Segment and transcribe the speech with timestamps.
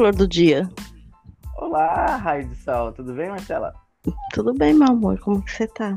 [0.00, 0.66] flor do dia?
[1.58, 3.74] Olá, raio de sol, tudo bem, Marcela?
[4.32, 5.94] Tudo bem, meu amor, como que você tá?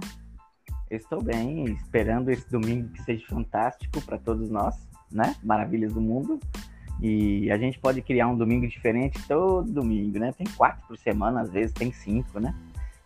[0.92, 4.76] Estou bem, esperando esse domingo que seja fantástico para todos nós,
[5.10, 5.34] né?
[5.42, 6.38] Maravilhas do mundo.
[7.02, 10.34] E a gente pode criar um domingo diferente todo domingo, né?
[10.34, 12.54] Tem quatro por semana, às vezes tem cinco, né?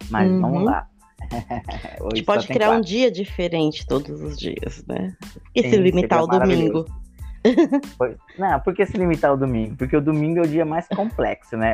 [0.09, 0.41] Mas uhum.
[0.41, 0.89] vamos lá.
[1.31, 2.79] a gente pode criar quatro.
[2.79, 5.15] um dia diferente todos os dias, né?
[5.53, 6.87] E se limitar ao domingo?
[8.37, 9.75] Não, por que se limitar ao domingo?
[9.75, 11.73] Porque o domingo é o dia mais complexo, né?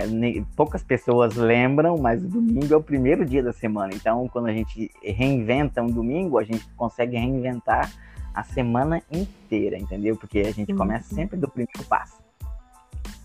[0.55, 3.93] Poucas pessoas lembram, mas o domingo é o primeiro dia da semana.
[3.93, 7.91] Então, quando a gente reinventa um domingo, a gente consegue reinventar
[8.33, 10.15] a semana inteira, entendeu?
[10.15, 12.17] Porque a gente começa sempre do primeiro passo.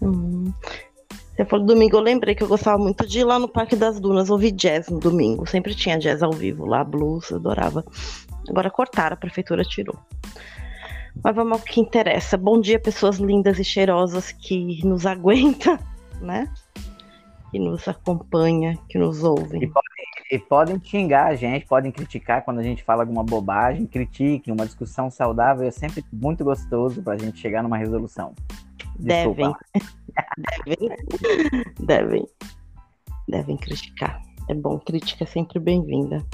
[0.00, 0.52] Uhum.
[1.34, 4.00] Você falou domingo, eu lembrei que eu gostava muito de ir lá no Parque das
[4.00, 5.46] Dunas ouvir jazz no domingo.
[5.46, 7.84] Sempre tinha jazz ao vivo lá, blues, eu adorava.
[8.48, 9.96] Agora cortaram, a prefeitura tirou.
[11.22, 12.36] Mas vamos ao que interessa.
[12.36, 15.78] Bom dia, pessoas lindas e cheirosas que nos aguentam,
[16.20, 16.52] né?
[17.50, 19.64] Que nos acompanha, que nos ouvem.
[19.64, 23.86] E podem, e podem xingar a gente, podem criticar quando a gente fala alguma bobagem,
[23.86, 28.34] critiquem, uma discussão saudável é sempre muito gostoso para a gente chegar numa resolução.
[28.98, 29.52] Devem.
[30.64, 30.96] devem.
[31.80, 32.26] Devem.
[33.28, 34.22] Devem criticar.
[34.48, 36.24] É bom, crítica é sempre bem-vinda.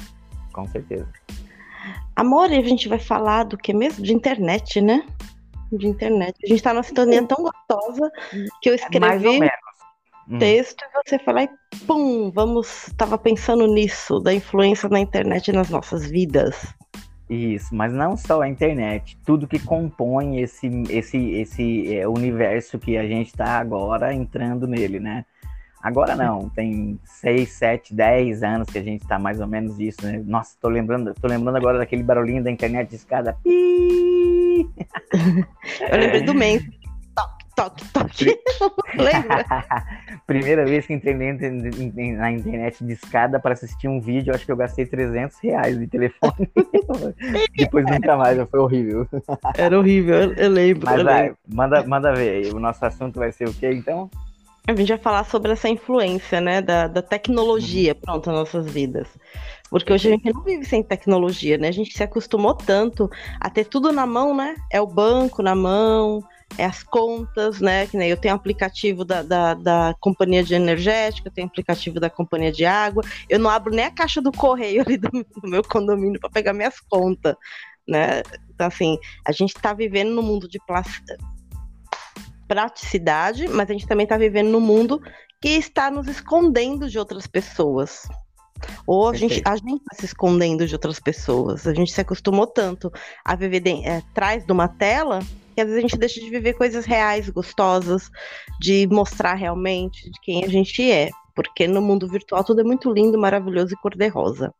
[0.52, 1.08] Com certeza.
[2.16, 4.04] Amor, a gente vai falar do que mesmo?
[4.04, 5.04] De internet, né?
[5.72, 6.36] De internet.
[6.44, 8.10] A gente tá numa sintonia tão gostosa
[8.62, 9.40] que eu escrevi
[10.28, 10.38] hum.
[10.38, 11.50] texto e você falar e
[11.86, 12.92] pum, vamos.
[12.96, 16.74] Tava pensando nisso, da influência da internet nas nossas vidas.
[17.28, 22.98] Isso, mas não só a internet, tudo que compõe esse, esse, esse é, universo que
[22.98, 25.24] a gente está agora entrando nele, né?
[25.84, 29.98] Agora não, tem 6, 7, 10 anos que a gente tá mais ou menos isso,
[30.02, 30.18] né?
[30.24, 33.36] Nossa, tô lembrando, tô lembrando agora daquele barulhinho da internet de escada.
[33.44, 34.64] Eu
[35.92, 36.64] lembrei do mês.
[37.14, 38.40] Toque, toque, toque.
[38.96, 39.44] Lembra?
[40.26, 44.56] Primeira vez que entrei na internet de escada para assistir um vídeo, acho que eu
[44.56, 46.50] gastei 300 reais de telefone.
[47.58, 49.06] Depois nunca mais, foi horrível.
[49.58, 50.86] Era horrível, eu lembro.
[50.86, 51.38] Mas eu vai, lembro.
[51.46, 52.54] Manda, manda ver.
[52.54, 54.08] O nosso assunto vai ser o quê, então?
[54.66, 58.00] A gente vai falar sobre essa influência, né, da, da tecnologia, uhum.
[58.00, 59.06] pronto, nas nossas vidas.
[59.68, 61.68] Porque hoje a gente não vive sem tecnologia, né?
[61.68, 63.10] A gente se acostumou tanto
[63.40, 64.54] a ter tudo na mão, né?
[64.70, 66.22] É o banco na mão,
[66.56, 67.86] é as contas, né?
[67.86, 72.08] Que nem eu tenho aplicativo da, da, da, companhia de energética, eu tenho aplicativo da
[72.08, 73.02] companhia de água.
[73.28, 76.52] Eu não abro nem a caixa do correio ali do, do meu condomínio para pegar
[76.52, 77.34] minhas contas,
[77.86, 78.22] né?
[78.54, 81.04] Então, assim, a gente está vivendo no mundo de plástico
[82.46, 85.00] praticidade, mas a gente também está vivendo num mundo
[85.40, 88.08] que está nos escondendo de outras pessoas.
[88.86, 91.66] Ou a gente, a gente está se escondendo de outras pessoas.
[91.66, 92.90] A gente se acostumou tanto
[93.24, 95.20] a viver de, é, atrás de uma tela
[95.54, 98.10] que às vezes a gente deixa de viver coisas reais, gostosas,
[98.60, 101.10] de mostrar realmente de quem a gente é.
[101.34, 104.52] Porque no mundo virtual tudo é muito lindo, maravilhoso e cor-de-rosa.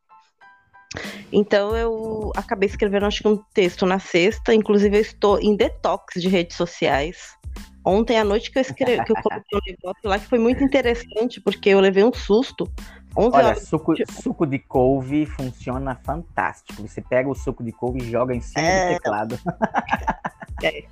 [1.32, 6.20] Então eu acabei escrevendo acho que um texto na sexta, inclusive eu estou em detox
[6.20, 7.36] de redes sociais
[7.84, 10.64] Ontem à noite que eu escrevi, que eu coloquei um negócio lá que foi muito
[10.64, 12.70] interessante, porque eu levei um susto.
[13.14, 13.62] Olha, horas...
[13.62, 16.82] suco, suco de couve funciona fantástico.
[16.82, 18.88] Você pega o suco de couve e joga em cima é...
[18.88, 19.38] do teclado.
[20.62, 20.84] É,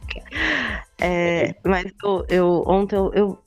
[1.01, 3.42] é, mas eu, eu ontem eu, eu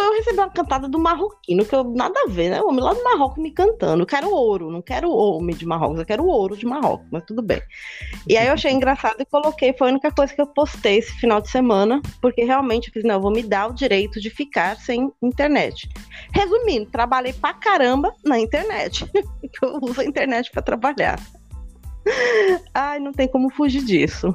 [0.00, 2.60] eu recebi uma cantada do marroquino, que eu nada a ver, né?
[2.62, 4.02] O homem lá do Marrocos me cantando.
[4.02, 7.42] Eu quero ouro, não quero homem de Marrocos, eu quero ouro de Marrocos, mas tudo
[7.42, 7.60] bem.
[8.26, 11.12] E aí eu achei engraçado e coloquei, foi a única coisa que eu postei esse
[11.12, 14.30] final de semana, porque realmente eu fiz, não, eu vou me dar o direito de
[14.30, 15.88] ficar sem internet.
[16.32, 19.04] Resumindo, trabalhei pra caramba na internet.
[19.62, 21.20] eu uso a internet para trabalhar.
[22.72, 24.34] Ai, não tem como fugir disso.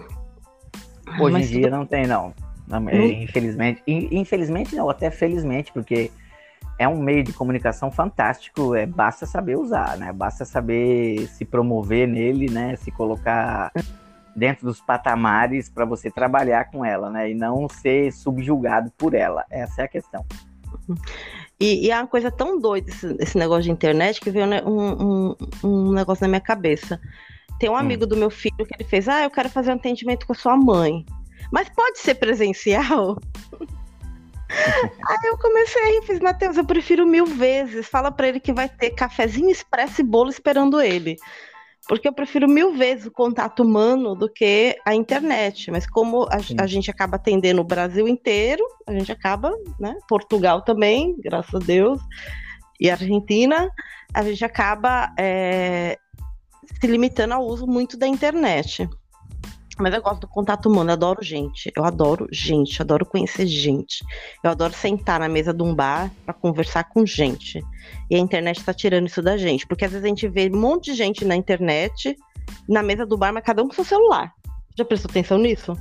[1.20, 1.78] Hoje em dia tudo...
[1.78, 2.34] não tem, não.
[2.68, 3.06] Não, hum.
[3.06, 6.12] Infelizmente, infelizmente não, até felizmente, porque
[6.78, 10.12] é um meio de comunicação fantástico, é, basta saber usar, né?
[10.14, 12.76] Basta saber se promover nele, né?
[12.76, 13.72] Se colocar
[14.36, 17.32] dentro dos patamares para você trabalhar com ela, né?
[17.32, 19.44] E não ser subjugado por ela.
[19.50, 20.24] Essa é a questão.
[21.60, 24.62] E, e é uma coisa tão doida esse, esse, negócio de internet que veio né,
[24.64, 27.02] um, um, um negócio na minha cabeça.
[27.60, 27.78] Tem um hum.
[27.78, 28.08] amigo hum.
[28.08, 30.56] do meu filho que ele fez, ah, eu quero fazer um atendimento com a sua
[30.56, 31.04] mãe.
[31.52, 33.18] Mas pode ser presencial?
[34.50, 37.88] Aí eu comecei a rir, fiz, Matheus, eu prefiro mil vezes.
[37.88, 41.18] Fala para ele que vai ter cafezinho expresso e bolo esperando ele.
[41.88, 45.72] Porque eu prefiro mil vezes o contato humano do que a internet.
[45.72, 49.96] Mas como a, a gente acaba atendendo o Brasil inteiro, a gente acaba, né?
[50.08, 52.00] Portugal também, graças a Deus,
[52.80, 53.70] e Argentina,
[54.14, 55.98] a gente acaba é,
[56.80, 58.88] se limitando ao uso muito da internet.
[59.80, 61.72] Mas eu gosto do contato humano, eu adoro gente.
[61.76, 64.04] Eu adoro gente, eu adoro conhecer gente.
[64.44, 67.64] Eu adoro sentar na mesa de um bar para conversar com gente.
[68.10, 69.68] E a internet tá tirando isso da gente.
[69.68, 72.16] Porque às vezes a gente vê um monte de gente na internet,
[72.68, 74.34] na mesa do bar, mas cada um com seu celular.
[74.76, 75.74] Já prestou atenção nisso?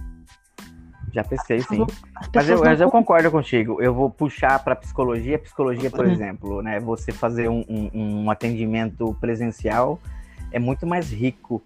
[1.13, 1.87] Já pensei, sim.
[2.35, 3.81] Mas eu, mas eu concordo contigo.
[3.81, 5.39] Eu vou puxar para psicologia.
[5.39, 6.13] Psicologia, por uhum.
[6.13, 6.79] exemplo, né?
[6.81, 7.91] Você fazer um, um,
[8.25, 9.99] um atendimento presencial
[10.53, 11.63] é muito mais rico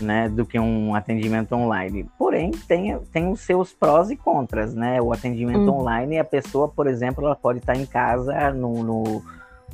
[0.00, 2.08] né, do que um atendimento online.
[2.18, 5.00] Porém, tem, tem os seus prós e contras, né?
[5.00, 5.80] O atendimento hum.
[5.80, 9.22] online, a pessoa, por exemplo, ela pode estar em casa no, no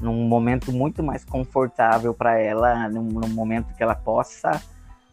[0.00, 4.60] num momento muito mais confortável para ela, num, num, momento que ela possa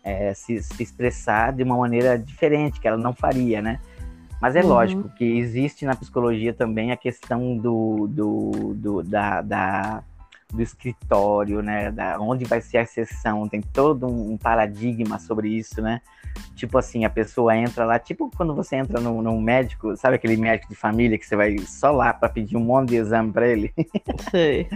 [0.03, 3.79] é, se, se, expressar de uma maneira diferente, que ela não faria, né?
[4.41, 4.69] Mas é uhum.
[4.69, 10.03] lógico que existe na psicologia também a questão do, do, do da, da
[10.53, 11.91] do escritório, né?
[11.91, 16.01] Da, onde vai ser a sessão, tem todo um paradigma sobre isso, né?
[16.55, 20.37] Tipo assim, a pessoa entra lá, tipo quando você entra num, num médico, sabe aquele
[20.37, 23.47] médico de família que você vai só lá para pedir um monte de exame para
[23.47, 23.73] ele?
[24.31, 24.67] Sei.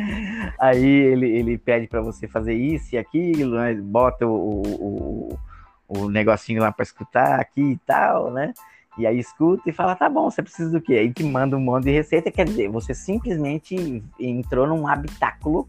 [0.59, 3.73] Aí ele, ele pede para você fazer isso e aquilo, né?
[3.73, 5.39] Bota o, o,
[5.87, 8.53] o negocinho lá para escutar aqui e tal, né?
[8.97, 10.93] E aí escuta e fala, tá bom, você precisa do quê?
[10.93, 15.67] Aí te manda um monte de receita, quer dizer, você simplesmente entrou num habitáculo,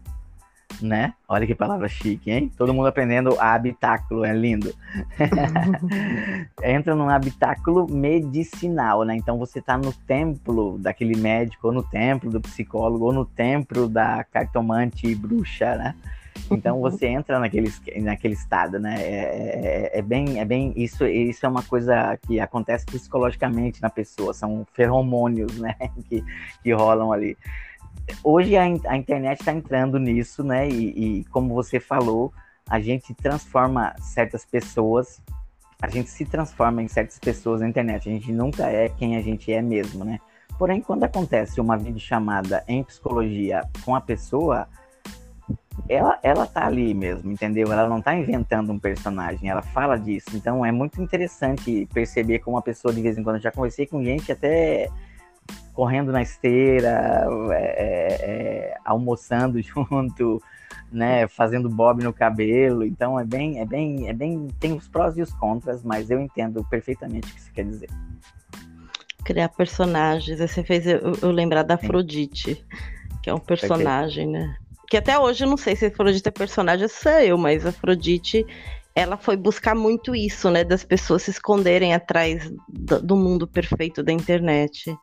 [0.81, 1.13] né?
[1.27, 2.51] Olha que palavra chique, hein?
[2.55, 4.73] Todo mundo aprendendo habitáculo, é lindo.
[6.61, 9.15] Entra num habitáculo medicinal, né?
[9.15, 13.87] Então você tá no templo daquele médico, ou no templo do psicólogo, ou no templo
[13.87, 15.95] da cartomante bruxa, né?
[16.51, 17.71] Então você entra naquele,
[18.01, 19.01] naquele estado, né?
[19.01, 23.89] É, é, é, bem, é bem isso, isso é uma coisa que acontece psicologicamente na
[23.89, 25.75] pessoa, são feromônios, né?
[26.07, 26.23] Que,
[26.61, 27.37] que rolam ali.
[28.23, 30.69] Hoje a, a internet está entrando nisso, né?
[30.69, 32.31] E, e como você falou,
[32.69, 35.21] a gente transforma certas pessoas,
[35.81, 38.07] a gente se transforma em certas pessoas na internet.
[38.07, 40.19] A gente nunca é quem a gente é mesmo, né?
[40.57, 44.67] Porém, quando acontece uma videochamada em psicologia com a pessoa,
[45.87, 47.71] ela, ela tá ali mesmo, entendeu?
[47.71, 50.29] Ela não tá inventando um personagem, ela fala disso.
[50.33, 53.35] Então é muito interessante perceber como uma pessoa de vez em quando.
[53.37, 54.89] Eu já conversei com gente até
[55.73, 60.41] correndo na esteira, é, é, é almoçando junto,
[60.91, 62.83] né, fazendo bob no cabelo.
[62.83, 66.19] Então é bem, é bem, é bem, tem os prós e os contras, mas eu
[66.19, 67.89] entendo perfeitamente o que você quer dizer.
[69.23, 72.63] Criar personagens, você fez eu, eu lembrar da Afrodite,
[73.21, 74.51] que é um personagem, Perfeito.
[74.51, 74.64] né?
[74.89, 78.45] Que até hoje eu não sei se Afrodite é personagem, sou eu, mas Afrodite
[78.95, 84.01] ela foi buscar muito isso, né, das pessoas se esconderem atrás do, do mundo perfeito
[84.01, 84.95] da internet.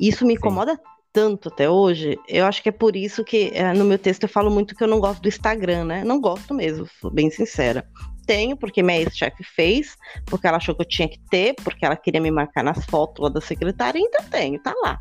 [0.00, 0.80] Isso me incomoda Sim.
[1.12, 2.18] tanto até hoje.
[2.26, 4.82] Eu acho que é por isso que é, no meu texto eu falo muito que
[4.82, 6.02] eu não gosto do Instagram, né?
[6.02, 7.88] Não gosto mesmo, sou bem sincera.
[8.26, 9.96] Tenho, porque minha ex-chefe fez,
[10.26, 13.22] porque ela achou que eu tinha que ter, porque ela queria me marcar nas fotos
[13.22, 14.98] lá da secretária, e ainda tenho, tá lá.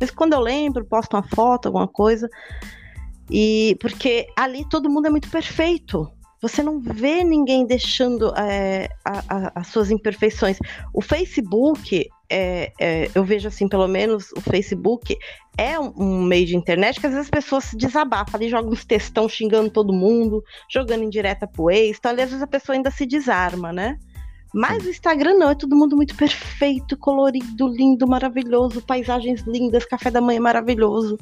[0.00, 2.28] Mas quando eu lembro, posto uma foto, alguma coisa.
[3.34, 6.06] E porque ali todo mundo é muito perfeito.
[6.42, 10.58] Você não vê ninguém deixando é, a, a, as suas imperfeições.
[10.92, 15.16] O Facebook, é, é, eu vejo assim, pelo menos o Facebook
[15.56, 18.72] é um, um, meio de internet que às vezes as pessoas se desabafam ali, jogam
[18.72, 21.96] uns textão xingando todo mundo, jogando indireta pro ex.
[21.98, 23.96] Então, ali, às vezes a pessoa ainda se desarma, né?
[24.52, 30.10] Mas o Instagram não, é todo mundo muito perfeito, colorido, lindo, maravilhoso, paisagens lindas, café
[30.10, 31.16] da manhã maravilhoso.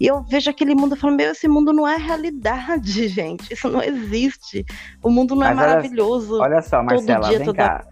[0.00, 3.52] E eu vejo aquele mundo e falo, meu, esse mundo não é realidade, gente.
[3.52, 4.64] Isso não existe.
[5.02, 6.34] O mundo não é Mas é maravilhoso.
[6.34, 7.56] Olha, olha só, Marcela, dia, vem toda...
[7.56, 7.86] cá.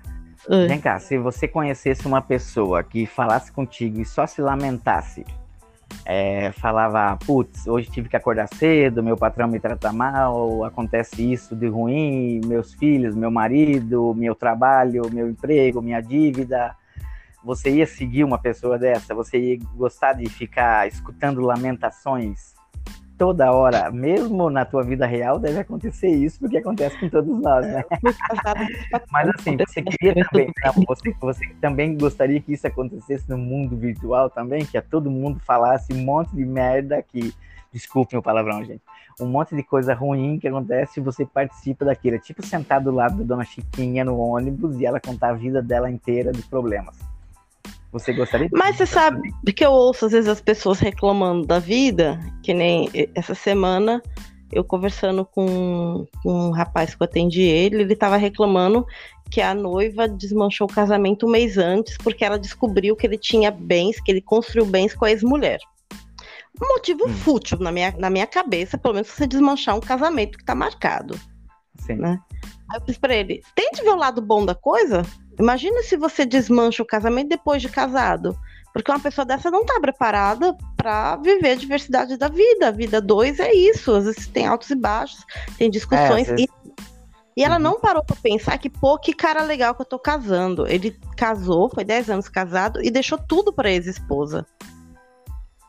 [0.49, 5.25] Vem cá, se você conhecesse uma pessoa que falasse contigo e só se lamentasse,
[6.05, 11.57] é, falava, putz, hoje tive que acordar cedo, meu patrão me trata mal, acontece isso
[11.57, 16.77] de ruim, meus filhos, meu marido, meu trabalho, meu emprego, minha dívida,
[17.47, 19.15] você ia seguir uma pessoa dessa?
[19.15, 22.57] Você ia gostar de ficar escutando lamentações
[23.17, 27.65] toda hora, mesmo na tua vida real, deve acontecer isso, porque acontece com todos nós,
[27.65, 27.83] né?
[29.11, 33.75] Mas assim, você queria também, não, você, você também gostaria que isso acontecesse no mundo
[33.75, 37.33] virtual também, que a todo mundo falasse um monte de merda que,
[37.73, 38.83] desculpem o palavrão, gente,
[39.21, 42.17] um monte de coisa ruim que acontece e você participa daquilo.
[42.17, 45.62] É tipo sentar do lado da dona Chiquinha no ônibus e ela contar a vida
[45.62, 47.15] dela inteira de problemas.
[47.99, 48.49] Você gostaria?
[48.53, 52.91] Mas você sabe que eu ouço às vezes as pessoas reclamando da vida, que nem
[53.15, 54.03] essa semana
[54.53, 58.87] eu conversando com, com um rapaz que eu atendi ele, ele estava reclamando
[59.31, 63.50] que a noiva desmanchou o casamento um mês antes porque ela descobriu que ele tinha
[63.50, 65.59] bens, que ele construiu bens com a ex-mulher.
[66.62, 67.12] Um motivo hum.
[67.12, 71.19] fútil na minha, na minha cabeça, pelo menos você desmanchar um casamento que está marcado.
[71.79, 71.97] Sim.
[71.97, 72.21] Né?
[72.71, 75.03] Aí eu disse pra ele: tente ver o lado bom da coisa.
[75.38, 78.38] Imagina se você desmancha o casamento depois de casado.
[78.73, 82.69] Porque uma pessoa dessa não está preparada para viver a diversidade da vida.
[82.69, 83.95] A vida dois é isso.
[83.95, 85.25] Às vezes tem altos e baixos,
[85.57, 86.28] tem discussões.
[86.28, 86.47] É, vezes...
[86.47, 87.62] e, e, ela uhum.
[87.62, 90.66] não parou para pensar que, pô, que cara legal que eu tô casando.
[90.66, 94.47] Ele casou, foi 10 anos casado e deixou tudo para ex-esposa.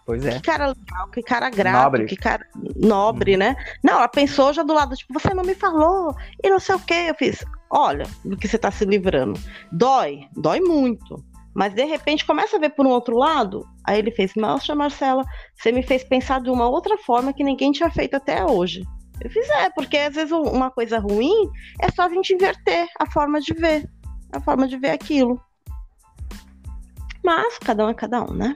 [0.06, 0.32] Pois é.
[0.32, 2.06] Que cara legal, que cara grato, nobre.
[2.06, 2.46] que cara
[2.76, 3.40] nobre, uhum.
[3.40, 3.56] né?
[3.84, 6.80] Não, ela pensou já do lado, tipo, você não me falou, e não sei o
[6.80, 6.94] que.
[6.94, 9.40] Eu fiz, olha, do que você tá se livrando.
[9.72, 11.24] Dói, dói muito.
[11.54, 13.66] Mas de repente começa a ver por um outro lado.
[13.84, 17.72] Aí ele fez, nossa, Marcela, você me fez pensar de uma outra forma que ninguém
[17.72, 18.84] tinha feito até hoje.
[19.22, 21.50] Eu fiz, é, porque às vezes uma coisa ruim
[21.82, 23.90] é só a gente inverter a forma de ver,
[24.32, 25.42] a forma de ver aquilo.
[27.24, 28.56] Mas cada um é cada um, né?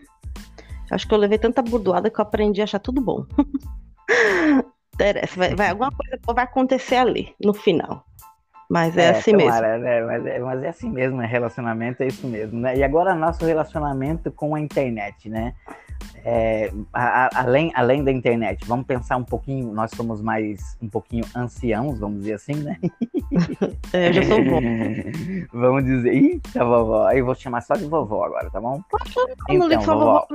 [0.91, 3.25] Acho que eu levei tanta burdoada que eu aprendi a achar tudo bom.
[4.93, 8.05] Interessa, vai, vai, alguma coisa vai acontecer ali, no final.
[8.71, 9.61] Mas é, é assim mesmo.
[9.61, 10.01] Né?
[10.01, 11.25] Mas, é, mas é assim mesmo, né?
[11.25, 12.77] Relacionamento é isso mesmo, né?
[12.77, 15.53] E agora nosso relacionamento com a internet, né?
[16.23, 20.87] É, a, a, além, além da internet, vamos pensar um pouquinho, nós somos mais um
[20.87, 22.77] pouquinho anciãos, vamos dizer assim, né?
[23.93, 24.59] É, eu já sou vovó.
[25.51, 28.81] vamos dizer, eita vovó, aí eu vou chamar só de vovó agora, tá bom?
[28.89, 29.99] Poxa, então, não vovó.
[29.99, 30.27] vovó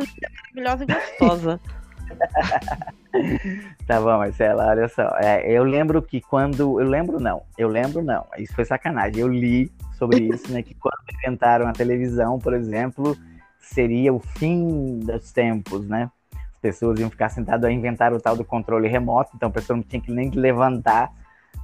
[0.55, 1.61] maravilhosa e gostosa.
[3.87, 5.09] tá bom, Marcela, olha só.
[5.19, 6.81] É, eu lembro que quando.
[6.81, 8.27] Eu lembro não, eu lembro não.
[8.39, 9.21] Isso foi sacanagem.
[9.21, 10.63] Eu li sobre isso, né?
[10.63, 13.17] Que quando inventaram a televisão, por exemplo,
[13.61, 16.11] seria o fim dos tempos, né?
[16.35, 19.77] As pessoas iam ficar sentadas a inventar o tal do controle remoto, então a pessoa
[19.77, 21.11] não tinha que nem levantar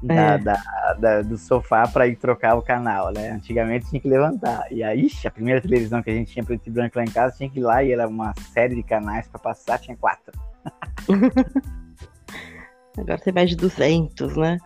[0.03, 0.39] da, é.
[0.39, 0.63] da,
[0.99, 3.31] da, do sofá para ir trocar o canal, né?
[3.31, 4.67] Antigamente tinha que levantar.
[4.71, 7.37] E aí, a primeira televisão que a gente tinha preto e branco lá em casa
[7.37, 10.33] tinha que ir lá e era uma série de canais para passar, tinha quatro.
[12.97, 14.59] Agora tem mais de 200, né?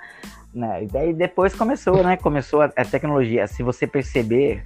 [0.53, 0.85] né?
[0.85, 2.17] E daí depois começou, né?
[2.17, 3.47] Começou a, a tecnologia.
[3.47, 4.65] Se você perceber,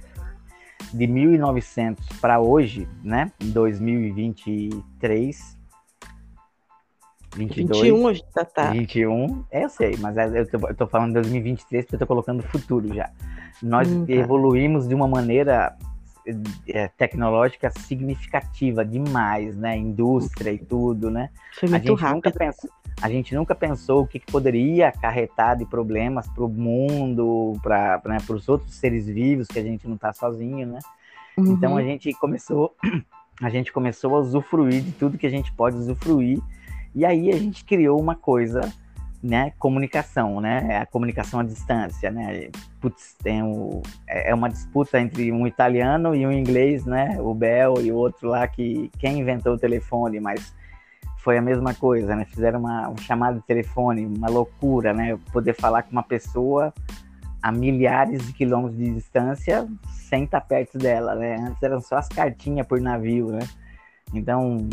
[0.93, 3.31] de 1900 para hoje, né?
[3.39, 5.57] 2023,
[7.35, 8.71] 22, 21 a gente já tá.
[8.71, 11.99] 21, é, eu sei, mas é, eu tô, eu tô falando de 2023 porque eu
[11.99, 13.09] tô colocando futuro já.
[13.63, 14.11] Nós hum, tá.
[14.11, 15.77] evoluímos de uma maneira
[16.67, 19.77] é, tecnológica significativa demais, né?
[19.77, 21.29] Indústria e tudo, né?
[21.53, 22.15] Foi muito a gente rápido.
[22.15, 22.69] Nunca pensou,
[23.01, 28.01] a gente nunca pensou o que, que poderia acarretar de problemas para o mundo, para
[28.05, 30.79] né, os outros seres vivos, que a gente não está sozinho, né?
[31.37, 31.53] Uhum.
[31.53, 32.75] Então a gente começou,
[33.41, 36.39] a gente começou a usufruir de tudo que a gente pode usufruir,
[36.93, 38.61] e aí a gente criou uma coisa
[39.23, 44.99] né, comunicação, né, a comunicação à distância, né, Putz, tem o, é, é uma disputa
[44.99, 49.19] entre um italiano e um inglês, né, o Bell e o outro lá que quem
[49.19, 50.53] inventou o telefone, mas
[51.19, 55.53] foi a mesma coisa, né, fizeram uma, uma chamada de telefone, uma loucura, né, poder
[55.53, 56.73] falar com uma pessoa
[57.43, 62.07] a milhares de quilômetros de distância sem estar perto dela, né, antes eram só as
[62.07, 63.47] cartinhas por navio, né,
[64.15, 64.67] então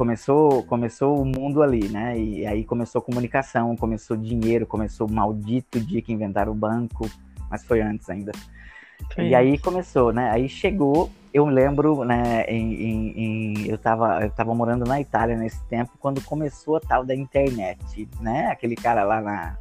[0.00, 2.18] começou, começou o mundo ali, né?
[2.18, 7.06] E aí começou comunicação, começou dinheiro, começou o maldito dia que inventaram o banco,
[7.50, 8.32] mas foi antes ainda.
[9.14, 9.28] Sim.
[9.28, 10.30] E aí começou, né?
[10.30, 12.44] Aí chegou, eu lembro, né?
[12.48, 16.80] Em, em, em, eu, tava, eu tava morando na Itália nesse tempo, quando começou a
[16.80, 18.46] tal da internet, né?
[18.46, 19.58] Aquele cara lá na,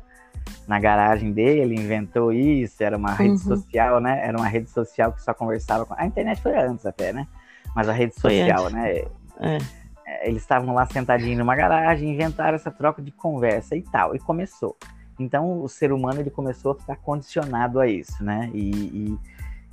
[0.65, 3.57] na garagem dele inventou isso, era uma rede uhum.
[3.57, 4.25] social, né?
[4.25, 5.93] Era uma rede social que só conversava com.
[5.97, 7.27] A internet foi antes até, né?
[7.75, 8.99] Mas a rede social, né?
[9.41, 9.78] É
[10.21, 14.75] eles estavam lá sentadinhos numa garagem, inventaram essa troca de conversa e tal, e começou.
[15.19, 18.49] Então o ser humano ele começou a ficar condicionado a isso, né?
[18.53, 19.19] E, e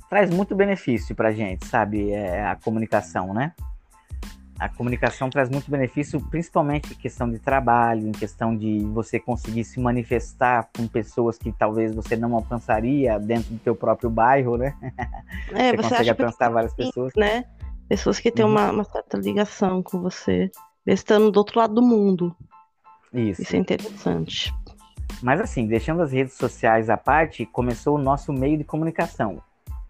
[0.09, 2.11] traz muito benefício para gente, sabe?
[2.11, 3.53] É a comunicação, né?
[4.59, 9.63] A comunicação traz muito benefício, principalmente em questão de trabalho, em questão de você conseguir
[9.63, 14.75] se manifestar com pessoas que talvez você não alcançaria dentro do teu próprio bairro, né?
[15.53, 17.13] É, você, você consegue alcançar várias pessoas.
[17.15, 17.45] Né?
[17.87, 18.51] Pessoas que têm uhum.
[18.51, 20.51] uma, uma, certa ligação com você,
[20.85, 22.35] estando do outro lado do mundo.
[23.13, 23.41] Isso.
[23.41, 24.53] Isso é interessante.
[25.21, 29.41] Mas assim, deixando as redes sociais à parte, começou o nosso meio de comunicação.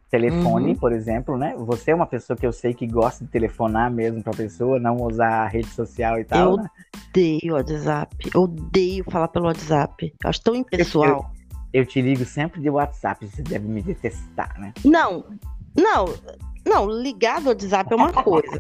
[0.10, 0.76] Telefone, uhum.
[0.76, 1.54] por exemplo, né?
[1.58, 4.80] Você é uma pessoa que eu sei que gosta de telefonar mesmo para a pessoa,
[4.80, 6.52] não usar a rede social e tal.
[6.52, 6.70] Eu né?
[7.10, 8.30] odeio o WhatsApp.
[8.34, 10.14] Eu odeio falar pelo WhatsApp.
[10.24, 11.06] Eu acho tão impessoal.
[11.06, 11.16] Eu,
[11.74, 14.74] eu, eu te ligo sempre de WhatsApp, você deve me detestar, né?
[14.86, 15.26] Não,
[15.76, 16.06] não,
[16.68, 18.60] não, ligado ao WhatsApp é uma coisa.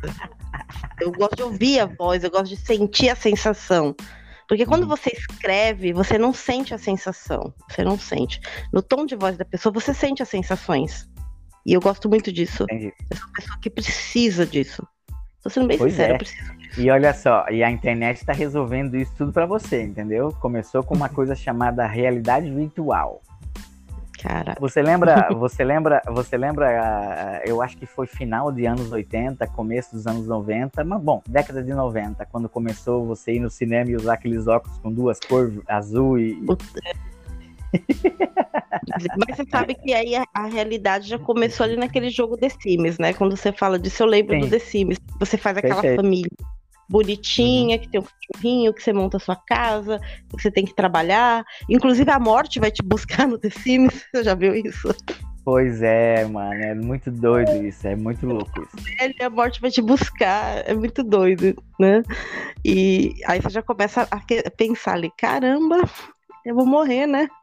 [1.01, 3.95] eu gosto de ouvir a voz, eu gosto de sentir a sensação.
[4.47, 4.89] Porque quando uhum.
[4.89, 7.53] você escreve, você não sente a sensação.
[7.69, 8.39] Você não sente.
[8.71, 11.07] No tom de voz da pessoa, você sente as sensações.
[11.65, 12.63] E eu gosto muito disso.
[12.63, 12.93] Entendi.
[13.11, 14.87] Eu sou uma pessoa que precisa disso.
[15.43, 16.15] Tô sendo bem pois sincera, é.
[16.15, 16.81] eu preciso disso.
[16.81, 20.31] E olha só, e a internet está resolvendo isso tudo para você, entendeu?
[20.39, 23.21] Começou com uma coisa chamada realidade virtual.
[24.27, 24.59] Caraca.
[24.67, 29.95] Você lembra, você lembra, você lembra, eu acho que foi final de anos 80, começo
[29.95, 33.95] dos anos 90, mas bom, década de 90, quando começou você ir no cinema e
[33.95, 36.37] usar aqueles óculos com duas cores, azul e.
[39.17, 42.97] Mas você sabe que aí a, a, realidade já começou ali naquele jogo The Sims,
[42.97, 43.13] né?
[43.13, 44.41] Quando você fala disso, eu lembro Sim.
[44.41, 44.97] do The Sims.
[45.19, 46.01] Você faz aquela Perfeito.
[46.01, 46.29] família
[46.89, 47.81] bonitinha, uhum.
[47.81, 51.43] que tem um cachorrinho, que você monta a sua casa, que você tem que trabalhar.
[51.69, 54.93] Inclusive a morte vai te buscar no The Sims, você já viu isso?
[55.43, 59.23] Pois é, mano, é muito doido isso, é muito louco isso.
[59.23, 62.03] A morte vai te buscar, é muito doido, né?
[62.65, 65.77] E aí você já começa a pensar ali, caramba,
[66.45, 67.27] eu vou morrer, né?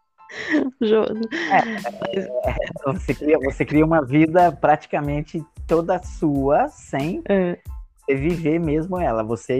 [2.10, 7.58] É, é, você, cria, você cria uma vida praticamente toda sua, sem é
[8.04, 9.22] você viver mesmo ela.
[9.22, 9.56] Você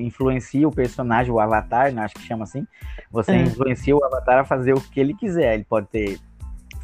[0.00, 2.66] influencia o personagem, o avatar, né, acho que chama assim.
[3.10, 3.42] Você é.
[3.42, 5.54] influencia o avatar a fazer o que ele quiser.
[5.54, 6.18] Ele pode ter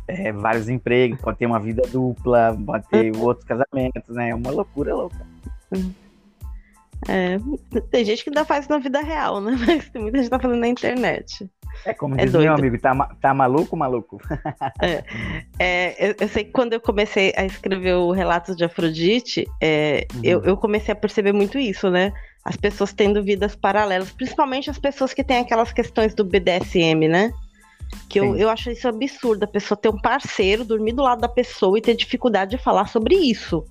[0.09, 4.31] é, vários empregos, pode ter uma vida dupla, pode ter outros casamentos, né?
[4.31, 5.27] É uma loucura louca.
[7.09, 7.39] É,
[7.91, 9.57] tem gente que ainda faz na vida real, né?
[9.67, 11.49] Mas tem muita gente que tá fazendo na internet.
[11.85, 12.45] É como é diz doido.
[12.45, 14.21] meu amigo, tá, tá maluco, maluco?
[14.83, 15.05] é,
[15.59, 20.07] é, eu, eu, sei que quando eu comecei a escrever o Relatos de Afrodite, é,
[20.15, 20.21] uhum.
[20.23, 22.13] eu, eu comecei a perceber muito isso, né?
[22.45, 27.33] As pessoas tendo vidas paralelas, principalmente as pessoas que têm aquelas questões do BDSM, né?
[28.09, 31.29] Que eu, eu acho isso absurdo, a pessoa ter um parceiro, dormir do lado da
[31.29, 33.65] pessoa e ter dificuldade de falar sobre isso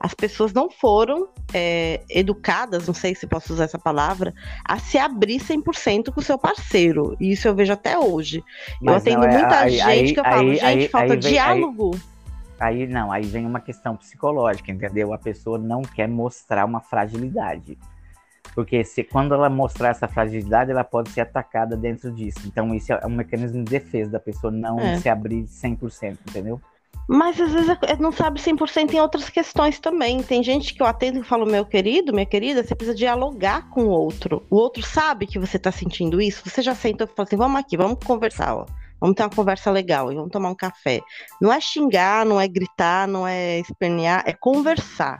[0.00, 4.32] as pessoas não foram é, educadas, não sei se posso usar essa palavra,
[4.64, 7.16] a se abrir 100% com o seu parceiro.
[7.20, 8.42] E isso eu vejo até hoje.
[8.80, 11.08] Mas eu atendo não, é, muita aí, gente aí, que eu falo, aí, gente, falta
[11.08, 11.98] vem, diálogo.
[12.60, 15.12] Aí, não, aí vem uma questão psicológica, entendeu?
[15.12, 17.78] A pessoa não quer mostrar uma fragilidade.
[18.54, 22.40] Porque se quando ela mostrar essa fragilidade, ela pode ser atacada dentro disso.
[22.46, 24.98] Então, isso é um mecanismo de defesa da pessoa não é.
[24.98, 26.60] se abrir 100%, entendeu?
[27.08, 30.22] Mas às vezes não sabe 100% em outras questões também.
[30.22, 33.84] Tem gente que eu atendo e falo, meu querido, minha querida, você precisa dialogar com
[33.84, 34.44] o outro.
[34.50, 36.42] O outro sabe que você está sentindo isso.
[36.44, 38.66] Você já sentou e falou assim: vamos aqui, vamos conversar, ó.
[39.00, 41.00] Vamos ter uma conversa legal e vamos tomar um café.
[41.40, 45.16] Não é xingar, não é gritar, não é espernear, é conversar.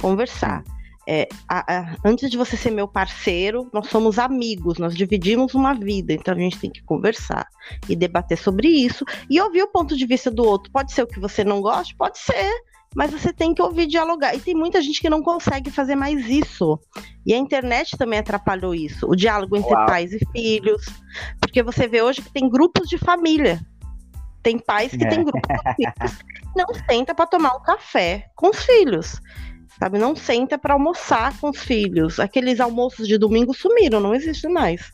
[0.00, 0.62] Conversar
[1.06, 5.74] é, a, a, antes de você ser meu parceiro, nós somos amigos, nós dividimos uma
[5.74, 7.46] vida, então a gente tem que conversar
[7.88, 10.72] e debater sobre isso e ouvir o ponto de vista do outro.
[10.72, 12.50] Pode ser o que você não gosta, pode ser,
[12.94, 14.34] mas você tem que ouvir dialogar.
[14.34, 16.78] E tem muita gente que não consegue fazer mais isso.
[17.26, 19.86] E a internet também atrapalhou isso, o diálogo entre Uau.
[19.86, 20.86] pais e filhos,
[21.40, 23.60] porque você vê hoje que tem grupos de família.
[24.42, 25.08] Tem pais que é.
[25.08, 26.18] têm grupos de filhos.
[26.54, 29.20] Não senta para tomar um café com os filhos
[29.78, 29.98] sabe?
[29.98, 32.20] Não senta para almoçar com os filhos.
[32.20, 34.90] Aqueles almoços de domingo sumiram, não existe mais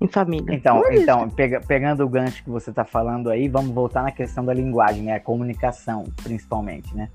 [0.00, 0.54] em família.
[0.54, 4.44] Então, então pega, pegando o gancho que você está falando aí, vamos voltar na questão
[4.44, 5.14] da linguagem, né?
[5.14, 7.08] A comunicação, principalmente, né?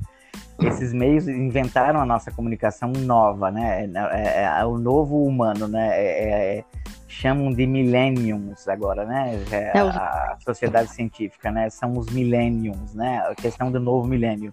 [0.62, 3.86] Esses meios inventaram a nossa comunicação nova, né?
[3.86, 5.90] É, é, é o novo humano, né?
[5.94, 6.64] É, é
[7.08, 9.40] chamam de millenniums agora, né?
[9.52, 11.70] É, a sociedade científica, né?
[11.70, 13.24] São os millenniums, né?
[13.30, 14.52] A questão do novo milênio.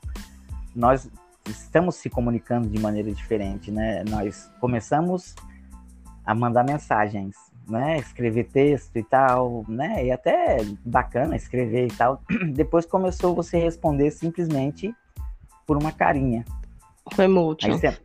[0.77, 1.11] Nós
[1.51, 4.05] estamos se comunicando de maneira diferente, né?
[4.09, 5.35] Nós começamos
[6.25, 7.37] a mandar mensagens,
[7.69, 7.99] né?
[7.99, 10.07] Escrever texto e tal, né?
[10.07, 12.23] E até bacana escrever e tal.
[12.55, 14.95] Depois começou você responder simplesmente
[15.67, 16.45] por uma carinha.
[17.15, 17.67] Foi emoji.
[17.67, 17.99] Aí você,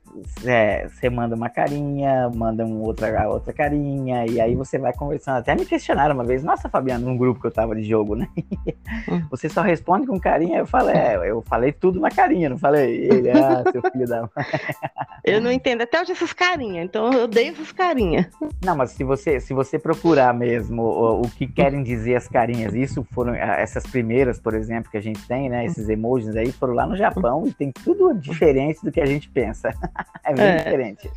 [0.44, 5.38] é, você manda uma carinha, manda um outra, outra carinha, e aí você vai conversando.
[5.38, 8.28] Até me questionaram uma vez, nossa, Fabiano, num grupo que eu tava de jogo, né?
[9.30, 10.60] Você só responde com carinha?
[10.60, 14.30] Eu falei, é, eu falei tudo na carinha, não falei, ele, ah, seu filho da
[15.24, 18.28] Eu não entendo até hoje essas carinhas, então eu odeio essas carinhas.
[18.64, 22.74] Não, mas se você, se você procurar mesmo o, o que querem dizer as carinhas,
[22.74, 25.66] isso foram essas primeiras, por exemplo, que a gente tem, né?
[25.66, 29.30] Esses emojis aí foram lá no Japão e tem tudo diferente do que a gente
[29.30, 29.74] pensa.
[30.24, 30.58] é bem é.
[30.58, 31.12] diferente.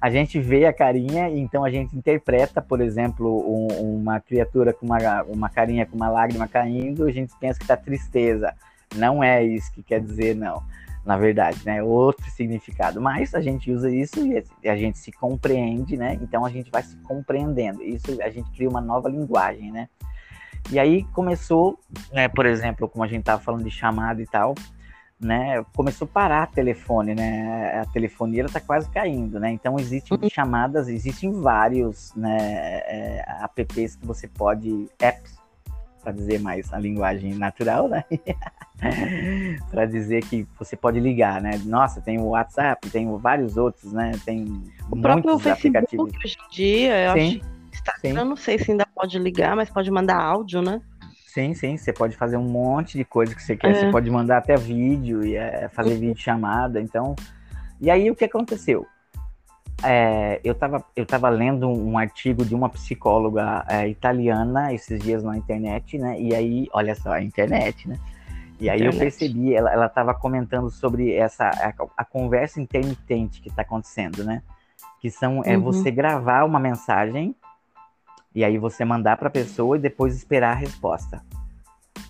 [0.00, 4.86] A gente vê a carinha, então a gente interpreta, por exemplo, um, uma criatura com
[4.86, 8.54] uma, uma carinha com uma lágrima caindo, a gente pensa que tá tristeza.
[8.94, 10.62] Não é isso que quer dizer, não.
[11.04, 11.82] Na verdade, né?
[11.82, 13.00] Outro significado.
[13.00, 14.26] Mas a gente usa isso
[14.62, 16.18] e a gente se compreende, né?
[16.20, 17.82] Então a gente vai se compreendendo.
[17.82, 19.88] Isso a gente cria uma nova linguagem, né?
[20.70, 21.78] E aí começou,
[22.12, 24.52] né, por exemplo, como a gente tava falando de chamada e tal,
[25.18, 30.18] né, começou a parar a telefone, né, a telefonia está quase caindo, né, então existem
[30.20, 30.28] uhum.
[30.28, 35.36] chamadas, existem vários, né, é, apps que você pode, apps,
[36.02, 38.04] para dizer mais a linguagem natural, né,
[39.70, 44.12] para dizer que você pode ligar, né, nossa, tem o WhatsApp, tem vários outros, né,
[44.24, 46.12] tem o próprio Facebook aplicativos.
[46.24, 48.28] hoje em dia, eu sim, acho Instagram, sim.
[48.28, 50.80] não sei se ainda pode ligar, mas pode mandar áudio, né?
[51.36, 53.72] Sim, sim, você pode fazer um monte de coisa que você quer.
[53.72, 53.74] É.
[53.74, 56.80] Você pode mandar até vídeo e é, fazer vídeo chamada.
[56.80, 57.14] Então,
[57.78, 58.86] e aí o que aconteceu?
[59.84, 65.22] É, eu estava eu tava lendo um artigo de uma psicóloga é, italiana esses dias
[65.22, 66.18] na internet, né?
[66.18, 67.98] E aí, olha só, a internet, né?
[68.58, 68.94] E aí internet.
[68.94, 74.42] eu percebi, ela estava comentando sobre essa a, a, conversa intermitente que está acontecendo, né?
[75.02, 75.64] Que são é uhum.
[75.64, 77.36] você gravar uma mensagem
[78.36, 81.22] e aí você mandar para a pessoa e depois esperar a resposta.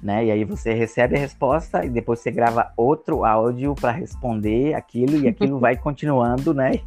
[0.03, 0.27] Né?
[0.27, 5.17] E aí você recebe a resposta e depois você grava outro áudio para responder aquilo
[5.17, 6.73] e aquilo vai continuando, né?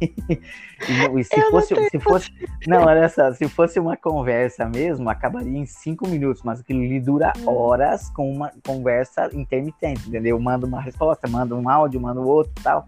[0.88, 2.32] E, e se Eu fosse, se fosse,
[2.66, 6.98] não, olha só, se fosse uma conversa mesmo, acabaria em cinco minutos, mas aquilo lhe
[6.98, 7.50] dura hum.
[7.50, 10.40] horas com uma conversa intermitente, entendeu?
[10.40, 12.86] Manda uma resposta, manda um áudio, manda outro, tal.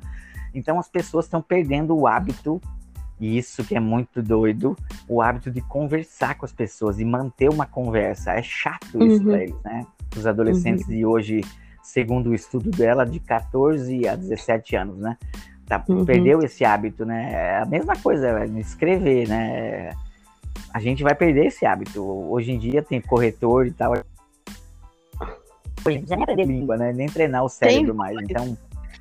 [0.55, 2.63] Então as pessoas estão perdendo o hábito
[3.23, 4.77] e isso que é muito doido,
[5.09, 8.33] o hábito de conversar com as pessoas e manter uma conversa.
[8.33, 9.31] É chato isso uhum.
[9.31, 9.87] para eles, né?
[10.17, 10.93] Os adolescentes uhum.
[10.93, 11.41] de hoje,
[11.85, 15.17] segundo o estudo dela, de 14 a 17 anos, né?
[15.67, 16.05] Tá, uhum.
[16.05, 17.31] Perdeu esse hábito, né?
[17.33, 19.93] É a mesma coisa, é escrever, né?
[20.75, 22.03] A gente vai perder esse hábito.
[22.03, 23.95] Hoje em dia tem corretor e tal.
[25.87, 26.93] Já nem aprender língua, né?
[26.93, 28.17] Nem treinar o cérebro tem, mais.
[28.21, 28.59] Então.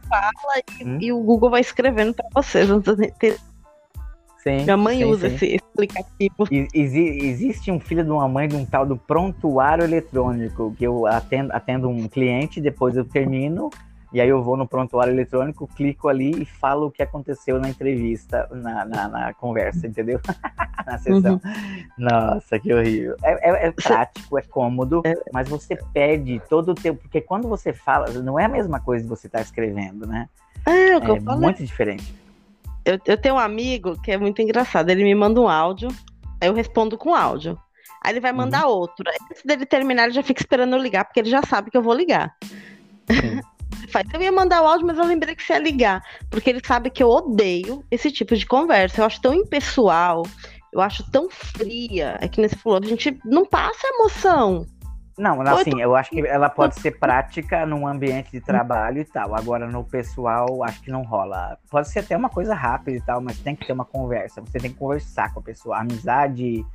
[0.08, 0.98] Fala e, hum?
[1.02, 2.70] e o Google vai escrevendo para vocês.
[2.70, 3.40] Não ter
[4.44, 5.36] Sim, Minha mãe sim, usa sim.
[5.36, 6.48] esse aplicativo.
[6.74, 11.54] existe um filho de uma mãe de um tal do prontuário eletrônico, que eu atendo,
[11.54, 13.70] atendo um cliente, depois eu termino,
[14.12, 17.70] e aí eu vou no prontuário eletrônico, clico ali e falo o que aconteceu na
[17.70, 20.20] entrevista, na, na, na conversa, entendeu?
[20.88, 21.34] na sessão.
[21.34, 21.84] Uhum.
[22.00, 23.16] Nossa, que horrível.
[23.24, 25.14] É, é, é prático, é cômodo, é.
[25.32, 29.04] mas você perde todo o tempo, porque quando você fala, não é a mesma coisa
[29.04, 30.28] que você está escrevendo, né?
[30.66, 32.21] É, o que é eu muito diferente
[32.86, 34.90] eu, eu tenho um amigo que é muito engraçado.
[34.90, 35.90] Ele me manda um áudio,
[36.40, 37.58] aí eu respondo com áudio.
[38.04, 38.74] Aí ele vai mandar uhum.
[38.74, 39.06] outro.
[39.30, 41.84] Antes dele terminar, ele já fica esperando eu ligar, porque ele já sabe que eu
[41.84, 42.36] vou ligar.
[44.14, 46.04] eu ia mandar o áudio, mas eu lembrei que você ia ligar.
[46.30, 49.02] Porque ele sabe que eu odeio esse tipo de conversa.
[49.02, 50.24] Eu acho tão impessoal,
[50.74, 52.18] eu acho tão fria.
[52.20, 54.66] É que você falou, a gente não passa emoção.
[55.22, 59.36] Não, assim, eu acho que ela pode ser prática num ambiente de trabalho e tal.
[59.36, 61.60] Agora, no pessoal, acho que não rola.
[61.70, 64.42] Pode ser até uma coisa rápida e tal, mas tem que ter uma conversa.
[64.42, 65.78] Você tem que conversar com a pessoa.
[65.78, 66.66] Amizade,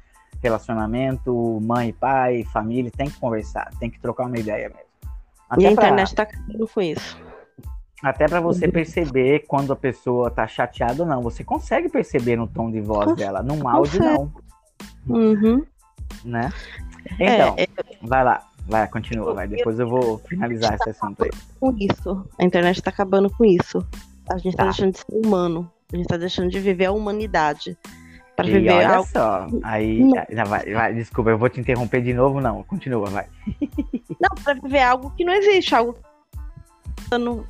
[0.41, 4.87] relacionamento, mãe, pai, família, tem que conversar, tem que trocar uma ideia mesmo.
[5.51, 5.85] Até e a pra...
[5.85, 7.19] internet tá acabando com isso.
[8.01, 11.21] Até para você perceber quando a pessoa tá chateada ou não.
[11.21, 13.43] Você consegue perceber no tom de voz dela.
[13.43, 14.33] Num áudio, não.
[15.09, 15.67] Uhum.
[16.25, 16.53] Né?
[17.15, 17.69] Então, é, é...
[18.03, 18.43] vai lá.
[18.67, 19.47] Vai, continua, vai.
[19.47, 21.31] Depois eu vou finalizar esse assunto aí.
[21.61, 22.29] Com isso.
[22.39, 23.87] A internet tá acabando com isso.
[24.29, 25.71] A gente tá, tá deixando de ser humano.
[25.93, 27.79] A gente tá deixando de viver a humanidade.
[28.35, 29.09] Pra e viver olha algo...
[29.09, 30.03] só, aí.
[30.03, 30.45] Não.
[30.47, 32.63] Vai, vai, desculpa, eu vou te interromper de novo, não.
[32.65, 33.27] Continua, vai.
[34.19, 35.95] Não, pra viver algo que não existe, algo.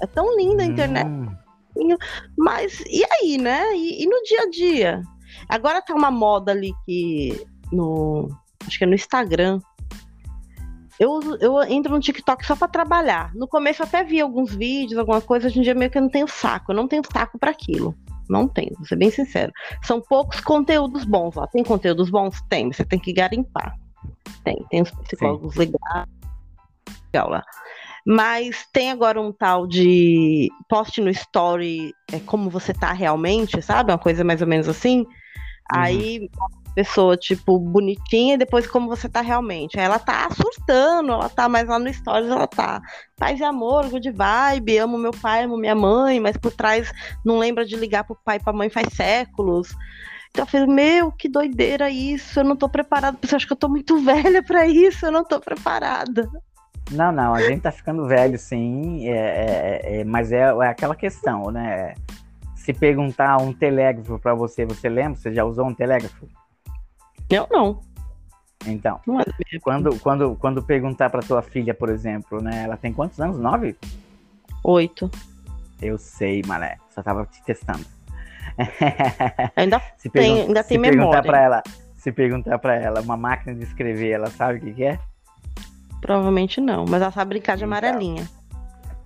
[0.01, 1.07] É tão linda a internet.
[1.07, 1.97] Hum.
[2.37, 3.73] Mas e aí, né?
[3.75, 5.03] E, e no dia a dia?
[5.49, 8.29] Agora tá uma moda ali que no
[8.67, 9.61] acho que é no Instagram.
[10.99, 13.35] Eu, eu entro no TikTok só para trabalhar.
[13.35, 16.03] No começo eu até vi alguns vídeos, alguma coisa, hoje em dia meio que eu
[16.03, 16.73] não tenho saco.
[16.73, 17.95] Eu não tenho saco para aquilo.
[18.29, 19.53] Não tenho, vou ser bem sincero.
[19.83, 21.47] São poucos conteúdos bons lá.
[21.47, 22.41] Tem conteúdos bons?
[22.49, 23.77] Tem, você tem que garimpar.
[24.43, 25.61] Tem, tem os psicólogos Sim.
[25.61, 26.09] legais.
[27.13, 27.45] Legal lá.
[28.07, 33.93] Mas tem agora um tal de poste no story é, como você tá realmente, sabe?
[33.93, 35.01] Uma coisa mais ou menos assim.
[35.01, 35.07] Uhum.
[35.73, 36.31] Aí
[36.77, 39.79] pessoa, tipo, bonitinha e depois como você tá realmente.
[39.79, 42.83] Ela tá surtando, ela tá mais lá no stories, ela tá
[43.17, 46.93] paz e amor, good vibe, amo meu pai, amo minha mãe, mas por trás
[47.25, 49.75] não lembra de ligar pro pai e pra mãe faz séculos.
[50.31, 53.57] Então eu falei, meu, que doideira isso, eu não tô preparada, você acha que eu
[53.57, 56.29] tô muito velha para isso, eu não tô preparada.
[56.93, 60.95] Não, não, a gente tá ficando velho, sim, é, é, é, mas é, é aquela
[60.95, 61.95] questão, né?
[62.55, 65.19] Se perguntar um telégrafo para você, você lembra?
[65.19, 66.29] Você já usou um telégrafo?
[67.29, 67.81] Eu não.
[68.67, 69.25] Então, não é
[69.63, 72.65] quando, quando, quando perguntar para tua filha, por exemplo, né?
[72.65, 73.39] Ela tem quantos anos?
[73.39, 73.77] Nove?
[74.65, 75.11] Oito.
[75.81, 76.79] Eu sei, Mané.
[76.91, 77.85] Só tava te testando.
[79.55, 81.11] Ainda se tem, ainda tem se memória.
[81.11, 81.63] Perguntar pra ela,
[81.97, 84.99] se perguntar para ela uma máquina de escrever, ela sabe o que, que é?
[86.01, 88.27] Provavelmente não, mas ela sabe brincar de então, amarelinha.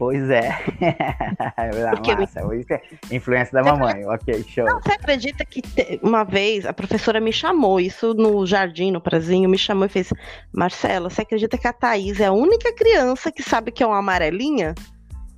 [0.00, 0.48] Pois é.
[1.92, 2.40] Porque massa.
[2.56, 2.80] Isso é
[3.14, 4.02] influência da mamãe.
[4.06, 4.64] ok, show.
[4.64, 5.62] Não, você acredita que
[6.02, 10.10] uma vez a professora me chamou, isso no jardim, no prazinho, me chamou e fez:
[10.54, 13.98] Marcela, você acredita que a Thaís é a única criança que sabe que é uma
[13.98, 14.74] amarelinha?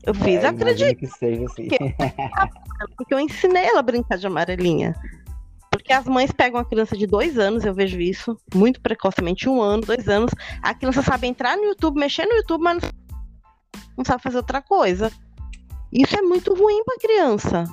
[0.06, 0.96] Eu fiz, é, acredito.
[0.96, 1.66] que seja assim.
[1.66, 1.94] Porque,
[2.96, 4.94] porque eu ensinei ela a brincar de amarelinha.
[5.72, 9.48] Porque Porque as mães pegam a criança de dois anos, eu vejo isso, muito precocemente,
[9.48, 10.30] um ano, dois anos.
[10.62, 12.88] A criança sabe entrar no YouTube, mexer no YouTube, mas não
[14.04, 15.10] sabe fazer outra coisa.
[15.92, 17.64] Isso é muito ruim para criança.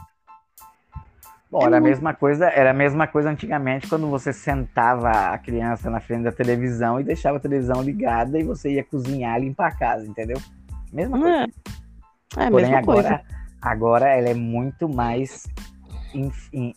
[1.52, 5.38] Bom, é era a mesma coisa, era a mesma coisa antigamente quando você sentava a
[5.38, 9.68] criança na frente da televisão e deixava a televisão ligada e você ia cozinhar, limpar
[9.70, 10.40] a casa, entendeu?
[10.94, 11.48] Mesma coisa.
[12.38, 13.22] É, é Porém, agora, coisa.
[13.62, 15.48] agora ela é muito mais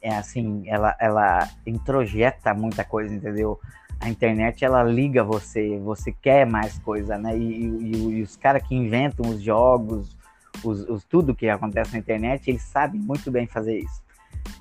[0.03, 3.59] é assim, ela, ela introjeta muita coisa, entendeu?
[4.03, 7.37] A internet ela liga você, você quer mais coisa, né?
[7.37, 10.17] E, e, e os caras que inventam os jogos,
[10.65, 14.03] os, os, tudo que acontece na internet, eles sabem muito bem fazer isso.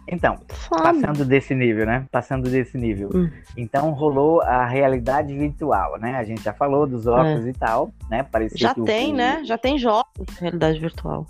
[0.07, 0.37] Então,
[0.69, 0.83] Sabe.
[0.83, 2.05] passando desse nível, né?
[2.11, 3.09] Passando desse nível.
[3.13, 3.29] Hum.
[3.57, 6.15] Então rolou a realidade virtual, né?
[6.15, 7.49] A gente já falou dos óculos é.
[7.49, 8.23] e tal, né?
[8.23, 9.15] Parecia já tem, o...
[9.15, 9.43] né?
[9.43, 11.25] Já tem jogos de realidade virtual.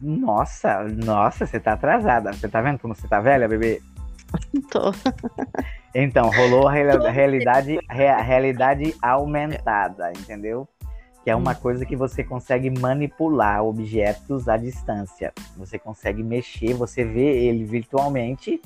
[0.00, 2.32] Nossa, nossa, você tá atrasada.
[2.32, 3.80] Você tá vendo como você tá velha, bebê?
[4.70, 4.92] Tô.
[5.94, 10.66] Então, rolou a realidade, a realidade aumentada, entendeu?
[11.22, 11.54] Que é uma hum.
[11.54, 15.32] coisa que você consegue manipular objetos à distância.
[15.56, 18.60] Você consegue mexer, você vê ele virtualmente.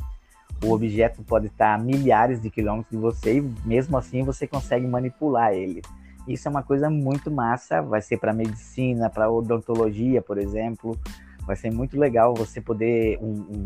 [0.64, 4.86] O objeto pode estar a milhares de quilômetros de você e mesmo assim você consegue
[4.86, 5.82] manipular ele.
[6.26, 10.98] Isso é uma coisa muito massa, vai ser para medicina, para odontologia, por exemplo.
[11.46, 13.64] Vai ser muito legal você poder um, um,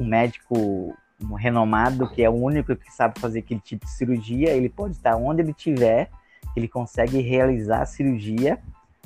[0.00, 4.50] um médico um renomado que é o único que sabe fazer aquele tipo de cirurgia,
[4.50, 6.10] ele pode estar onde ele estiver,
[6.54, 8.58] ele consegue realizar a cirurgia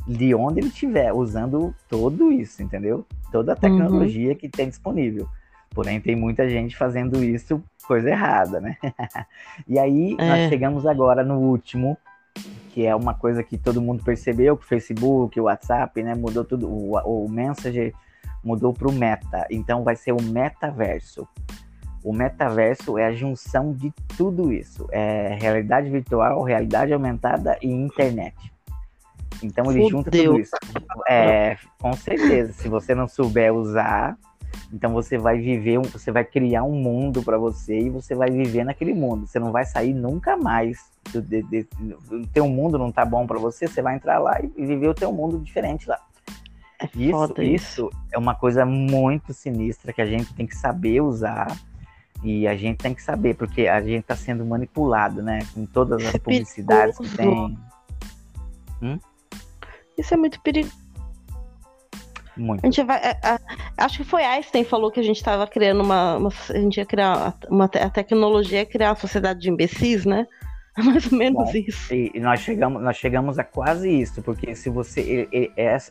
[0.06, 3.06] de onde ele estiver, usando tudo isso, entendeu?
[3.30, 4.34] Toda a tecnologia uhum.
[4.34, 5.28] que tem disponível.
[5.70, 8.76] Porém, tem muita gente fazendo isso coisa errada, né?
[9.68, 10.28] e aí, é.
[10.28, 11.96] nós chegamos agora no último,
[12.72, 16.44] que é uma coisa que todo mundo percebeu, que o Facebook, o WhatsApp, né, mudou
[16.44, 17.92] tudo, o, o Messenger
[18.42, 21.28] mudou para o Meta, então vai ser o metaverso.
[22.02, 28.34] O metaverso é a junção de tudo isso, é realidade virtual, realidade aumentada e internet.
[29.42, 29.90] Então ele Fudeu.
[29.90, 30.56] junta tudo isso.
[31.08, 34.16] É, com certeza, se você não souber usar,
[34.72, 38.64] então você vai viver, você vai criar um mundo para você e você vai viver
[38.64, 39.26] naquele mundo.
[39.26, 40.78] Você não vai sair nunca mais.
[41.14, 44.94] O teu mundo não tá bom para você, você vai entrar lá e viver o
[44.94, 45.98] teu mundo diferente lá.
[46.78, 51.54] É isso, isso é uma coisa muito sinistra que a gente tem que saber usar
[52.22, 55.40] e a gente tem que saber, porque a gente está sendo manipulado, né?
[55.54, 57.58] Com todas as é publicidades que tem.
[58.82, 58.98] Hum?
[59.96, 60.90] Isso é muito perigoso.
[62.36, 62.64] Muito.
[62.64, 62.98] A gente vai.
[62.98, 66.58] A, a, acho que foi Einstein falou que a gente estava criando uma, uma, A
[66.58, 70.26] gente ia criar uma, a tecnologia, criar uma sociedade de imbecis, né?
[70.78, 71.92] Mais ou menos Bom, isso.
[71.92, 75.28] E nós chegamos, nós chegamos a quase isso, porque se você.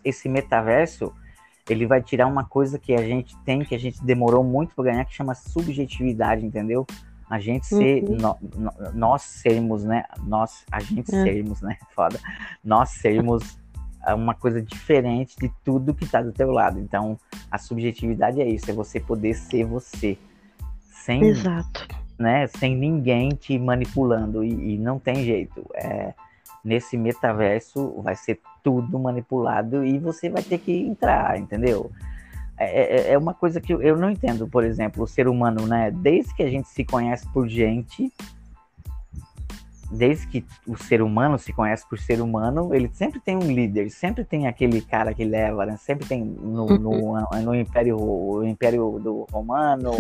[0.04, 1.14] Esse metaverso,
[1.74, 4.86] ele vai tirar uma coisa que a gente tem, que a gente demorou muito para
[4.86, 6.86] ganhar, que chama subjetividade, entendeu?
[7.30, 8.18] A gente ser, uhum.
[8.18, 10.04] no, no, nós sermos, né?
[10.24, 11.24] Nós, a gente é.
[11.24, 11.78] sermos, né?
[11.94, 12.20] Foda.
[12.64, 13.60] Nós sermos
[14.16, 16.80] uma coisa diferente de tudo que está do teu lado.
[16.80, 17.20] Então,
[17.52, 20.18] a subjetividade é isso, é você poder ser você.
[20.90, 21.88] Sem, Exato.
[22.18, 24.44] Né, sem ninguém te manipulando.
[24.44, 25.66] E, e não tem jeito.
[25.76, 26.14] É,
[26.64, 31.92] nesse metaverso vai ser tudo manipulado e você vai ter que entrar, entendeu?
[32.58, 35.92] É, é, é uma coisa que eu não entendo, por exemplo, o ser humano, né?
[35.92, 38.12] Desde que a gente se conhece por gente,
[39.90, 43.90] desde que o ser humano se conhece por ser humano, ele sempre tem um líder,
[43.90, 45.78] sempre tem aquele cara que leva, né?
[45.78, 47.42] Sempre tem no, no, uhum.
[47.44, 49.92] no Império, o Império do Romano,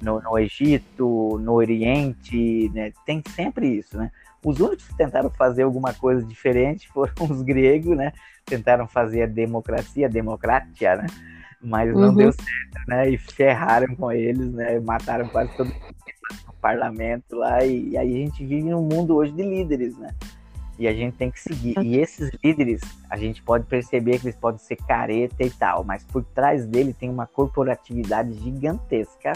[0.00, 2.92] no, no, Egito, no Oriente, né?
[3.04, 4.10] Tem sempre isso, né?
[4.44, 8.12] Os únicos que tentaram fazer alguma coisa diferente foram os gregos, né?
[8.44, 11.06] Tentaram fazer a democracia, a democracia, né?
[11.62, 12.14] Mas não uhum.
[12.14, 13.10] deu certo, né?
[13.10, 14.80] E ferraram com eles, né?
[14.80, 16.00] Mataram quase todo mundo
[16.60, 20.14] parlamento lá, e, e aí a gente vive num mundo hoje de líderes, né?
[20.78, 21.76] E a gente tem que seguir.
[21.82, 26.04] E esses líderes, a gente pode perceber que eles podem ser careta e tal, mas
[26.04, 29.32] por trás dele tem uma corporatividade gigantesca.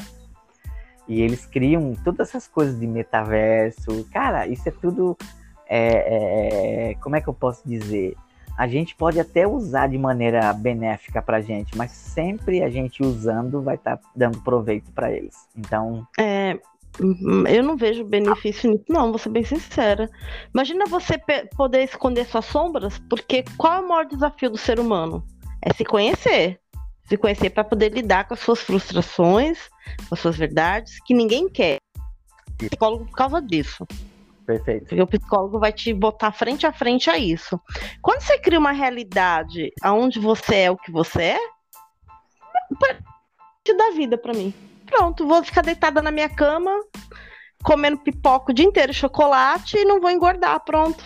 [1.06, 4.06] E eles criam todas essas coisas de metaverso.
[4.12, 5.16] Cara, isso é tudo.
[5.66, 8.16] É, é, é como é que eu posso dizer?
[8.56, 13.60] A gente pode até usar de maneira benéfica para gente, mas sempre a gente usando
[13.60, 15.48] vai estar tá dando proveito para eles.
[15.56, 16.06] Então.
[16.18, 16.58] É,
[17.00, 20.08] Uhum, eu não vejo benefício nisso, não, vou ser bem sincera.
[20.52, 21.18] Imagina você
[21.56, 25.24] poder esconder suas sombras, porque qual é o maior desafio do ser humano?
[25.60, 26.60] É se conhecer.
[27.06, 29.68] Se conhecer para poder lidar com as suas frustrações,
[30.08, 31.78] com as suas verdades, que ninguém quer.
[32.48, 33.86] O psicólogo por causa disso.
[34.46, 34.86] Perfeito.
[34.86, 37.60] Porque o psicólogo vai te botar frente a frente a isso.
[38.02, 41.38] Quando você cria uma realidade aonde você é o que você é,
[42.78, 44.52] parte da vida para mim.
[44.86, 46.70] Pronto, vou ficar deitada na minha cama,
[47.62, 51.02] comendo pipoca o dia inteiro, chocolate e não vou engordar, pronto.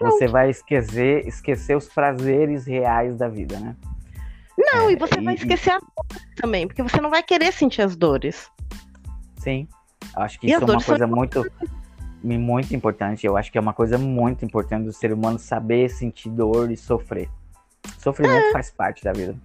[0.00, 3.74] Você vai esquecer, esquecer os prazeres reais da vida, né?
[4.58, 7.52] Não, é, e você e, vai esquecer as dores também, porque você não vai querer
[7.52, 8.50] sentir as dores.
[9.38, 9.68] Sim,
[10.16, 11.44] acho que e isso é uma coisa muito,
[12.22, 13.26] muito importante.
[13.26, 16.76] Eu acho que é uma coisa muito importante do ser humano saber sentir dor e
[16.76, 17.28] sofrer.
[17.98, 18.52] Sofrimento é.
[18.52, 19.36] faz parte da vida.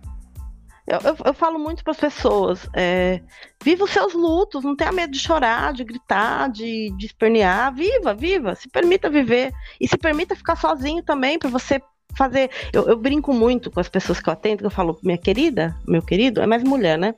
[0.88, 3.22] Eu, eu, eu falo muito para as pessoas: é,
[3.64, 7.74] viva os seus lutos, não tenha medo de chorar, de gritar, de, de espernear.
[7.74, 9.52] Viva, viva, se permita viver.
[9.80, 11.82] E se permita ficar sozinho também, para você
[12.16, 12.50] fazer.
[12.72, 15.76] Eu, eu, brinco muito com as pessoas que eu atendo, que eu falo, minha querida,
[15.88, 17.16] meu querido, é mais mulher, né?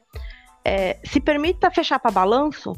[0.63, 2.75] É, se permita fechar para balanço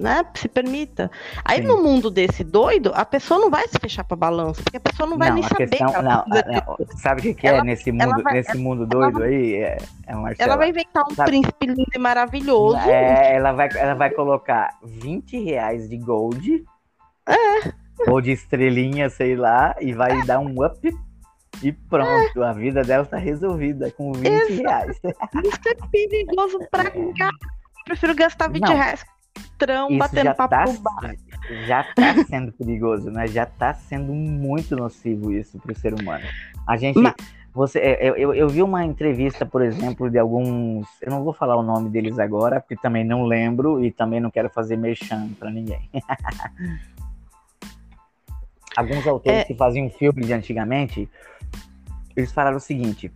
[0.00, 0.24] né?
[0.34, 1.10] Se permita.
[1.44, 1.68] Aí Sim.
[1.68, 5.08] no mundo desse doido, a pessoa não vai se fechar para balanço, porque a pessoa
[5.08, 5.68] não vai não, nem saber.
[5.68, 8.56] Questão, que não, não, sabe o que, que é ela, é nesse mundo, vai, nesse
[8.56, 9.54] mundo doido vai, aí?
[9.56, 9.76] É,
[10.06, 11.30] é ela vai inventar um sabe?
[11.30, 12.78] príncipe lindo e maravilhoso.
[12.78, 16.64] É, ela vai, ela vai colocar 20 reais de gold.
[17.28, 17.79] É.
[18.06, 20.24] Ou de estrelinha, sei lá, e vai é.
[20.24, 20.78] dar um up
[21.62, 22.48] e pronto, é.
[22.48, 24.62] a vida dela tá resolvida com 20 Exato.
[24.62, 25.00] reais.
[25.44, 26.94] Isso é perigoso pra cá.
[26.98, 28.76] Eu prefiro gastar 20 não.
[28.76, 29.04] reais
[29.60, 31.14] trão batendo papo tá,
[31.66, 33.26] Já tá sendo perigoso, né?
[33.26, 36.24] Já tá sendo muito nocivo isso pro ser humano.
[36.66, 36.98] A gente.
[36.98, 37.14] Mas...
[37.52, 40.86] Você, é, eu, eu, eu, vi uma entrevista, por exemplo, de alguns.
[41.02, 44.30] Eu não vou falar o nome deles agora, porque também não lembro e também não
[44.30, 45.90] quero fazer merchan para ninguém.
[48.76, 49.44] alguns autores é...
[49.44, 51.08] que faziam filme de antigamente,
[52.16, 53.12] eles falaram o seguinte: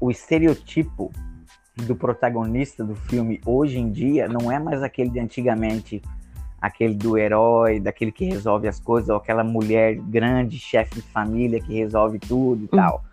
[0.00, 1.12] o estereotipo
[1.76, 6.00] do protagonista do filme hoje em dia não é mais aquele de antigamente,
[6.60, 11.60] aquele do herói, daquele que resolve as coisas, ou aquela mulher grande, chefe de família
[11.60, 12.76] que resolve tudo e hum.
[12.76, 13.04] tal.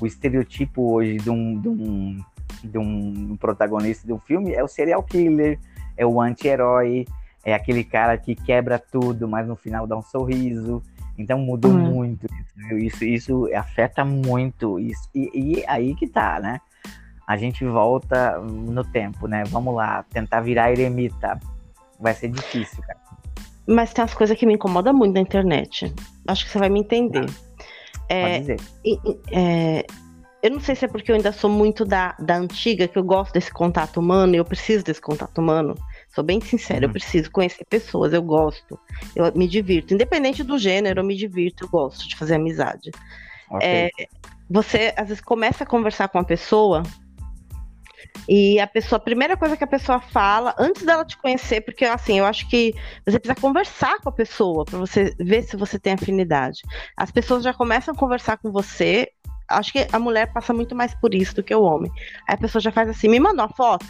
[0.00, 2.18] O estereotipo hoje de um, de, um,
[2.64, 5.58] de um protagonista de um filme é o serial killer,
[5.96, 7.06] é o anti-herói,
[7.44, 10.82] é aquele cara que quebra tudo, mas no final dá um sorriso.
[11.20, 11.78] Então mudou hum.
[11.78, 15.08] muito isso, isso, isso afeta muito isso.
[15.14, 16.60] E, e aí que tá, né?
[17.30, 19.44] a gente volta no tempo, né?
[19.44, 21.38] Vamos lá, tentar virar eremita.
[22.00, 22.98] Vai ser difícil, cara.
[23.68, 25.94] Mas tem umas coisas que me incomodam muito na internet.
[26.26, 27.26] Acho que você vai me entender.
[27.30, 28.60] Ah, é, pode dizer.
[29.30, 29.86] É,
[30.42, 33.04] eu não sei se é porque eu ainda sou muito da, da antiga, que eu
[33.04, 35.76] gosto desse contato humano, e eu preciso desse contato humano.
[36.14, 36.84] Sou bem sincera, uhum.
[36.86, 38.78] eu preciso conhecer pessoas, eu gosto.
[39.14, 39.94] Eu me divirto.
[39.94, 42.90] Independente do gênero, eu me divirto, eu gosto de fazer amizade.
[43.50, 43.68] Okay.
[43.68, 43.90] É,
[44.48, 46.82] você, às vezes, começa a conversar com uma pessoa
[48.28, 51.84] e a pessoa, a primeira coisa que a pessoa fala, antes dela te conhecer, porque
[51.84, 52.74] assim, eu acho que
[53.06, 56.62] você precisa conversar com a pessoa para você ver se você tem afinidade.
[56.96, 59.10] As pessoas já começam a conversar com você.
[59.48, 61.90] Acho que a mulher passa muito mais por isso do que o homem.
[62.28, 63.86] Aí a pessoa já faz assim, me manda uma foto.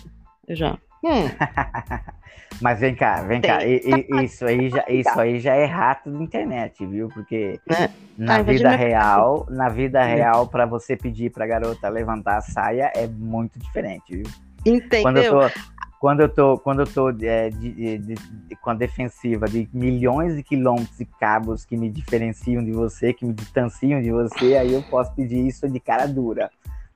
[0.49, 0.79] Eu já.
[1.03, 1.29] Hum.
[2.61, 3.51] Mas vem cá, vem Tem.
[3.51, 3.65] cá.
[3.65, 7.09] E, e, isso, aí já, isso aí já é rato da internet, viu?
[7.09, 7.89] Porque é.
[8.19, 10.15] na tá, vida real, na vida é.
[10.15, 14.27] real, para você pedir pra garota levantar a saia é muito diferente, viu?
[14.67, 15.03] Entendeu?
[15.03, 15.61] Quando eu tô,
[16.01, 20.37] quando eu tô, quando eu tô é, de, de, de, com a defensiva de milhões
[20.37, 24.75] de quilômetros de cabos que me diferenciam de você, que me distanciam de você, aí
[24.75, 26.51] eu posso pedir isso de cara dura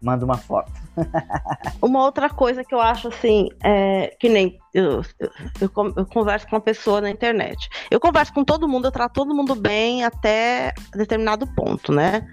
[0.05, 0.71] manda uma foto.
[1.83, 5.31] uma outra coisa que eu acho assim, é, que nem eu, eu,
[5.97, 7.69] eu, converso com uma pessoa na internet.
[7.91, 12.27] Eu converso com todo mundo, eu trato todo mundo bem até determinado ponto, né?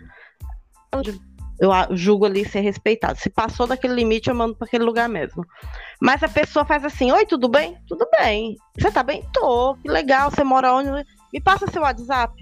[1.59, 3.19] Eu julgo ali ser respeitado.
[3.19, 5.45] Se passou daquele limite, eu mando para aquele lugar mesmo.
[6.01, 7.77] Mas a pessoa faz assim: Oi, tudo bem?
[7.87, 8.57] Tudo bem.
[8.77, 9.23] Você tá bem?
[9.31, 9.75] Tô.
[9.75, 10.31] Que legal.
[10.31, 10.89] Você mora onde?
[11.31, 12.33] Me passa seu WhatsApp.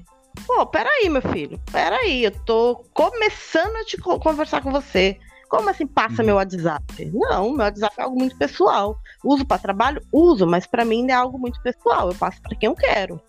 [0.45, 5.19] Pô, peraí, meu filho, peraí, eu tô começando a te conversar com você.
[5.49, 6.27] Como assim passa uhum.
[6.27, 7.05] meu WhatsApp?
[7.11, 8.99] Não, meu WhatsApp é algo muito pessoal.
[9.23, 10.01] Uso para trabalho?
[10.11, 12.09] Uso, mas para mim é algo muito pessoal.
[12.09, 13.19] Eu passo para quem eu quero.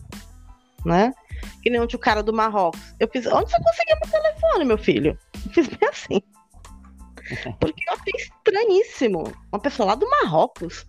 [0.84, 1.14] Né?
[1.62, 2.94] Que nem ontem o cara do Marrocos.
[3.00, 5.18] Eu fiz, onde você conseguiu meu telefone, meu filho?
[5.46, 6.22] Eu fiz bem assim.
[7.58, 9.32] Porque eu achei estranhíssimo.
[9.50, 10.84] Uma pessoa lá do Marrocos.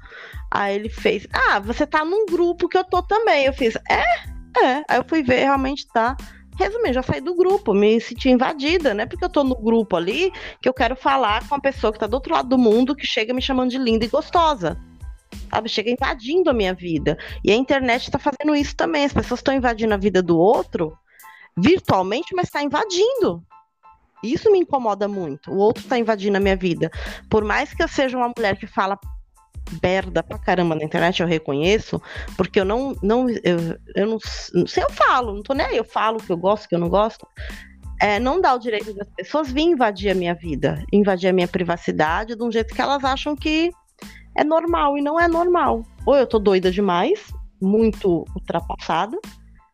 [0.49, 3.45] Aí ele fez, ah, você tá num grupo que eu tô também.
[3.45, 4.03] Eu fiz, é?
[4.57, 6.15] É, aí eu fui ver, realmente tá.
[6.57, 9.05] Resumindo, já saí do grupo, me senti invadida, né?
[9.05, 10.31] Porque eu tô no grupo ali
[10.61, 13.07] que eu quero falar com a pessoa que tá do outro lado do mundo, que
[13.07, 14.77] chega me chamando de linda e gostosa.
[15.49, 15.69] Sabe?
[15.69, 17.17] Chega invadindo a minha vida.
[17.43, 19.05] E a internet tá fazendo isso também.
[19.05, 20.97] As pessoas estão invadindo a vida do outro
[21.57, 23.43] virtualmente, mas está invadindo.
[24.23, 25.51] Isso me incomoda muito.
[25.51, 26.91] O outro está invadindo a minha vida.
[27.29, 28.99] Por mais que eu seja uma mulher que fala
[29.81, 32.01] merda pra caramba na internet, eu reconheço,
[32.35, 34.17] porque eu não, não eu, eu não,
[34.53, 36.79] não sei, eu falo, não tô nem aí, eu falo que eu gosto, que eu
[36.79, 37.27] não gosto.
[38.01, 41.47] É, não dá o direito das pessoas vir invadir a minha vida, invadir a minha
[41.47, 43.71] privacidade de um jeito que elas acham que
[44.35, 45.83] é normal e não é normal.
[46.05, 49.19] Ou eu tô doida demais, muito ultrapassada,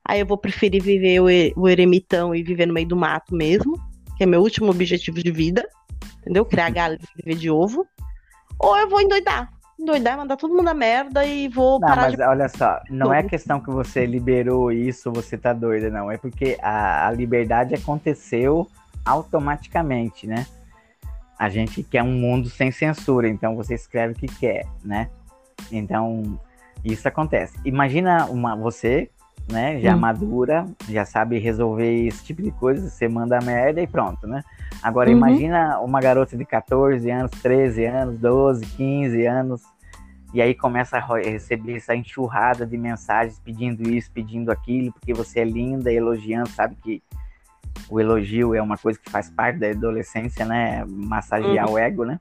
[0.03, 3.79] aí eu vou preferir viver o, o eremitão e viver no meio do mato mesmo,
[4.17, 5.65] que é meu último objetivo de vida,
[6.19, 6.43] entendeu?
[6.43, 7.85] Criar galinha e viver de ovo.
[8.59, 9.49] Ou eu vou endoidar.
[9.79, 12.23] Endoidar, mandar todo mundo a merda e vou não, parar mas de...
[12.23, 16.11] olha só, não é questão que você liberou isso, você tá doida, não.
[16.11, 18.67] É porque a, a liberdade aconteceu
[19.05, 20.47] automaticamente, né?
[21.37, 25.09] A gente quer um mundo sem censura, então você escreve o que quer, né?
[25.71, 26.39] Então,
[26.83, 27.59] isso acontece.
[27.63, 29.11] Imagina uma você,
[29.49, 29.99] né, já hum.
[29.99, 34.43] madura, já sabe resolver esse tipo de coisa, você manda a merda e pronto, né?
[34.83, 35.17] Agora uhum.
[35.17, 39.63] imagina uma garota de 14 anos, 13 anos, 12, 15 anos,
[40.33, 45.39] e aí começa a receber essa enxurrada de mensagens pedindo isso, pedindo aquilo, porque você
[45.39, 47.01] é linda, elogiando, sabe que
[47.89, 50.83] o elogio é uma coisa que faz parte da adolescência, né?
[50.85, 51.73] Massagear uhum.
[51.73, 52.19] o ego, né?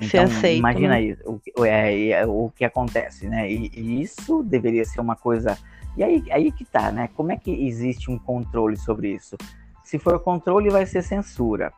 [0.00, 1.02] Então, aceita, imagina né?
[1.02, 3.50] isso, o, é, é, o que acontece, né?
[3.50, 5.56] E, e, isso deveria ser uma coisa.
[5.96, 7.08] E aí, aí que tá, né?
[7.14, 9.36] Como é que existe um controle sobre isso?
[9.82, 11.72] Se for controle, vai ser censura.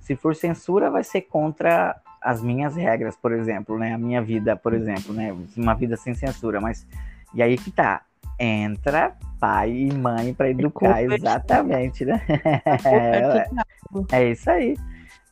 [0.00, 3.94] Se for censura, vai ser contra as minhas regras, por exemplo, né?
[3.94, 5.34] A minha vida, por exemplo, né?
[5.56, 6.84] Uma vida sem censura, mas
[7.32, 8.02] e aí que tá?
[8.38, 12.20] Entra pai e mãe para educar, exatamente, né?
[12.84, 13.48] É,
[14.16, 14.76] é isso aí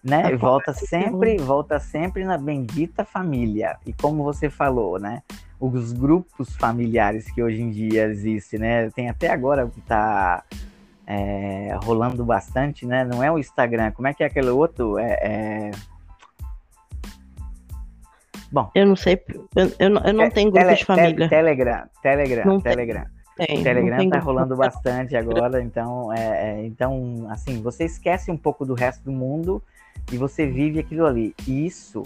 [0.02, 0.36] né?
[0.36, 3.76] Volta sempre, volta sempre na bendita família.
[3.84, 5.22] E como você falou, né?
[5.60, 8.90] Os grupos familiares que hoje em dia existem, né?
[8.90, 10.44] Tem até agora que está
[11.06, 13.04] é, rolando bastante, né?
[13.04, 14.98] Não é o Instagram, como é que é aquele outro?
[14.98, 15.70] É, é...
[18.50, 18.70] Bom.
[18.74, 19.22] Eu não sei,
[19.56, 21.28] eu, eu, não, eu não tenho grupo tele, de família.
[21.28, 23.04] telegram, Telegram, não Telegram.
[23.36, 26.18] Tem, Telegram tá rolando bastante agora, então, é,
[26.50, 29.62] é, então, assim, você esquece um pouco do resto do mundo
[30.12, 31.34] e você vive aquilo ali.
[31.46, 32.02] E isso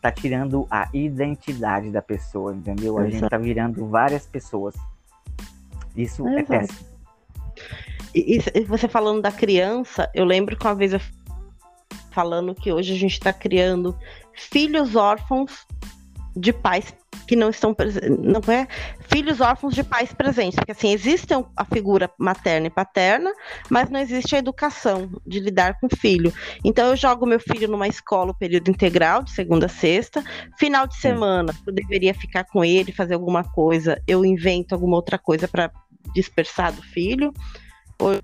[0.00, 2.98] tá tirando a identidade da pessoa, entendeu?
[2.98, 4.74] A gente tá virando várias pessoas.
[5.96, 6.78] Isso é, é péssimo.
[8.14, 11.00] E, e, você falando da criança, eu lembro que uma vez eu
[12.10, 13.94] falando que hoje a gente está criando
[14.32, 15.66] filhos órfãos
[16.34, 16.94] de pais
[17.26, 17.74] que não estão
[18.18, 18.66] não é
[19.08, 23.32] filhos órfãos de pais presentes, porque assim existe a figura materna e paterna,
[23.70, 26.32] mas não existe a educação de lidar com o filho.
[26.64, 30.22] Então eu jogo meu filho numa escola período integral de segunda a sexta,
[30.58, 35.18] final de semana eu deveria ficar com ele, fazer alguma coisa, eu invento alguma outra
[35.18, 35.70] coisa para
[36.14, 37.32] dispersar do filho.
[37.98, 38.20] Ou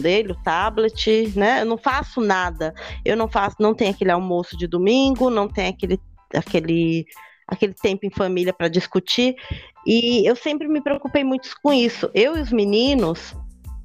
[0.00, 1.62] dele, o tablet, né?
[1.62, 2.72] Eu não faço nada.
[3.04, 6.00] Eu não faço, não tem aquele almoço de domingo, não tem aquele
[6.34, 7.06] aquele
[7.50, 9.34] aquele tempo em família para discutir.
[9.86, 12.10] E eu sempre me preocupei muito com isso.
[12.14, 13.34] Eu e os meninos,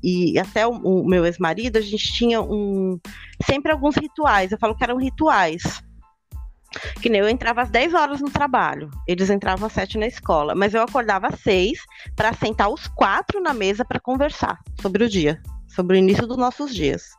[0.03, 2.99] e até o, o meu ex-marido, a gente tinha um,
[3.43, 4.51] sempre alguns rituais.
[4.51, 5.83] Eu falo que eram rituais.
[7.01, 10.53] Que nem eu entrava às 10 horas no trabalho, eles entravam às 7 na escola,
[10.53, 11.79] mas eu acordava às 6
[12.17, 16.35] para sentar os quatro na mesa para conversar sobre o dia, sobre o início dos
[16.35, 17.11] nossos dias.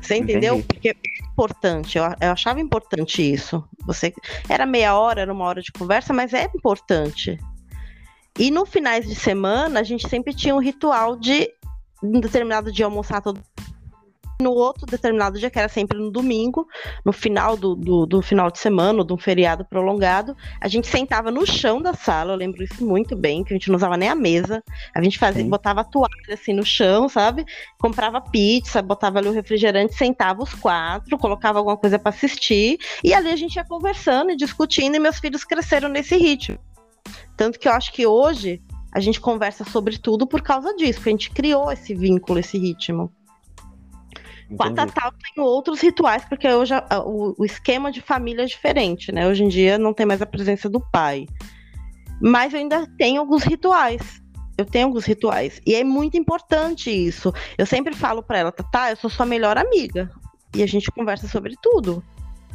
[0.00, 0.56] Você entendeu?
[0.56, 0.66] Entendi.
[0.66, 0.96] Porque
[1.38, 3.62] importante, eu, eu achava importante isso.
[3.86, 4.12] Você
[4.48, 7.38] era meia hora, era uma hora de conversa, mas é importante.
[8.36, 11.48] E no finais de semana, a gente sempre tinha um ritual de
[12.02, 13.40] um determinado dia almoçar todo
[14.40, 16.66] no outro determinado dia, que era sempre no domingo,
[17.04, 20.86] no final do, do, do, final de semana, ou de um feriado prolongado, a gente
[20.86, 23.96] sentava no chão da sala, eu lembro isso muito bem, que a gente não usava
[23.96, 24.62] nem a mesa,
[24.94, 25.50] a gente fazia, Sim.
[25.50, 27.44] botava a toalha assim no chão, sabe?
[27.80, 33.12] Comprava pizza, botava ali o refrigerante, sentava os quatro, colocava alguma coisa para assistir, e
[33.12, 36.58] ali a gente ia conversando e discutindo, e meus filhos cresceram nesse ritmo.
[37.36, 38.62] Tanto que eu acho que hoje
[38.92, 42.56] a gente conversa sobre tudo por causa disso, porque a gente criou esse vínculo, esse
[42.56, 43.12] ritmo.
[44.58, 49.12] A Tatal tem outros rituais, porque hoje a, o, o, esquema de família é diferente,
[49.12, 49.28] né?
[49.28, 51.26] Hoje em dia não tem mais a presença do pai.
[52.20, 54.22] Mas eu ainda tenho alguns rituais.
[54.56, 55.60] Eu tenho alguns rituais.
[55.66, 57.32] E é muito importante isso.
[57.58, 60.10] Eu sempre falo para ela, Tatá, eu sou sua melhor amiga.
[60.54, 62.02] E a gente conversa sobre tudo.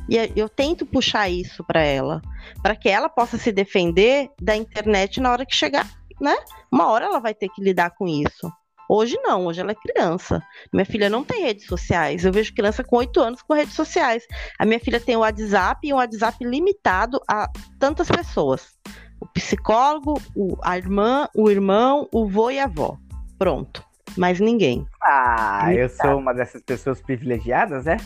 [0.09, 2.21] E eu tento puxar isso para ela,
[2.61, 5.89] para que ela possa se defender da internet na hora que chegar,
[6.19, 6.35] né?
[6.69, 8.51] Uma hora ela vai ter que lidar com isso.
[8.89, 10.41] Hoje não, hoje ela é criança.
[10.71, 12.25] Minha filha não tem redes sociais.
[12.25, 14.25] Eu vejo criança com 8 anos com redes sociais.
[14.59, 18.77] A minha filha tem o WhatsApp e um WhatsApp limitado a tantas pessoas.
[19.19, 22.97] O psicólogo, o, a irmã, o irmão, o vô e a avó.
[23.37, 23.83] Pronto.
[24.17, 24.85] Mais ninguém.
[25.01, 25.79] Ah, limitado.
[25.79, 27.97] eu sou uma dessas pessoas privilegiadas, é?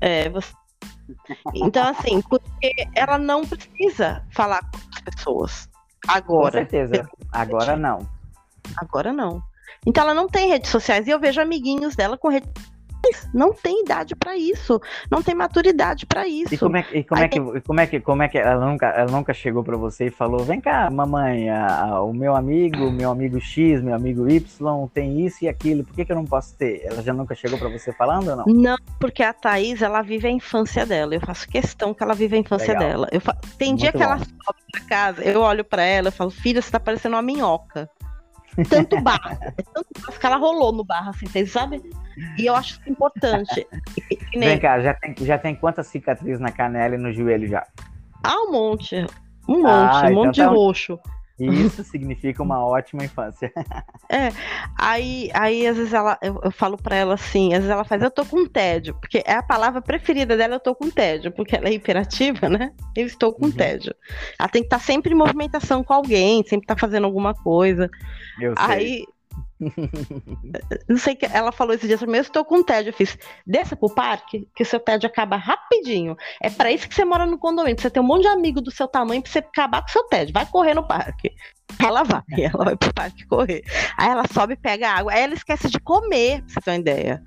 [0.00, 0.52] É, você.
[1.54, 5.68] Então, assim, porque ela não precisa falar com as pessoas.
[6.08, 6.64] Agora.
[6.64, 7.08] Com certeza.
[7.32, 8.06] Agora não.
[8.76, 9.42] Agora não.
[9.86, 11.06] Então ela não tem redes sociais.
[11.06, 12.50] E eu vejo amiguinhos dela com redes
[13.32, 14.80] não tem idade para isso,
[15.10, 16.54] não tem maturidade para isso.
[16.54, 17.60] E como é, e como, é que, tem...
[17.60, 20.40] como é que como é que ela nunca, ela nunca chegou para você e falou:
[20.40, 25.24] "Vem cá, mamãe, a, a, o meu amigo, meu amigo X, meu amigo Y tem
[25.24, 27.68] isso e aquilo, por que, que eu não posso ter?" Ela já nunca chegou para
[27.68, 28.44] você falando ou não?
[28.46, 31.14] Não, porque a Thaís, ela vive a infância dela.
[31.14, 32.88] Eu faço questão que ela vive a infância Legal.
[32.88, 33.08] dela.
[33.12, 33.36] Eu fa...
[33.58, 34.04] Tem Muito dia que bom.
[34.04, 37.22] ela sobe pra casa, eu olho para ela e falo: "Filha, você tá parecendo uma
[37.22, 37.88] minhoca."
[38.64, 41.82] Tanto barro, é tanto barro que ela rolou no barro, assim, vocês sabem?
[42.38, 43.66] E eu acho isso importante.
[44.34, 47.66] Vem cá, já tem, já tem quantas cicatrizes na canela e no joelho já?
[48.24, 49.06] Ah, um monte.
[49.48, 50.48] Um monte, ah, um então monte tá...
[50.48, 50.98] de roxo.
[51.38, 53.52] Isso significa uma ótima infância.
[54.08, 54.28] É,
[54.78, 58.00] aí, aí às vezes ela, eu, eu falo para ela assim, às vezes ela faz,
[58.00, 61.56] eu tô com tédio, porque é a palavra preferida dela, eu tô com tédio, porque
[61.56, 62.72] ela é hiperativa, né?
[62.94, 63.50] Eu estou com uhum.
[63.50, 63.92] tédio.
[64.38, 67.90] Ela tem que estar tá sempre em movimentação com alguém, sempre tá fazendo alguma coisa.
[68.40, 69.04] Eu sei.
[70.88, 72.90] Não sei que ela falou esse dia também, eu estou com tédio.
[72.90, 76.16] Eu fiz, desça pro parque, que o seu tédio acaba rapidinho.
[76.42, 78.70] É para isso que você mora no condomínio, você tem um monte de amigo do
[78.70, 80.32] seu tamanho pra você acabar com o seu tédio.
[80.32, 81.32] Vai correr no parque.
[81.82, 83.62] Ela vai, ela vai pro parque correr.
[83.98, 85.12] Aí ela sobe e pega água.
[85.12, 87.22] Aí ela esquece de comer, pra você ter uma ideia.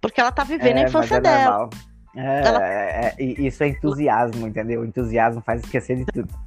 [0.00, 1.68] Porque ela tá vivendo é, a infância é dela.
[2.14, 2.66] É, ela...
[2.66, 4.80] é, é isso é entusiasmo, entendeu?
[4.80, 6.45] O entusiasmo faz esquecer de tudo.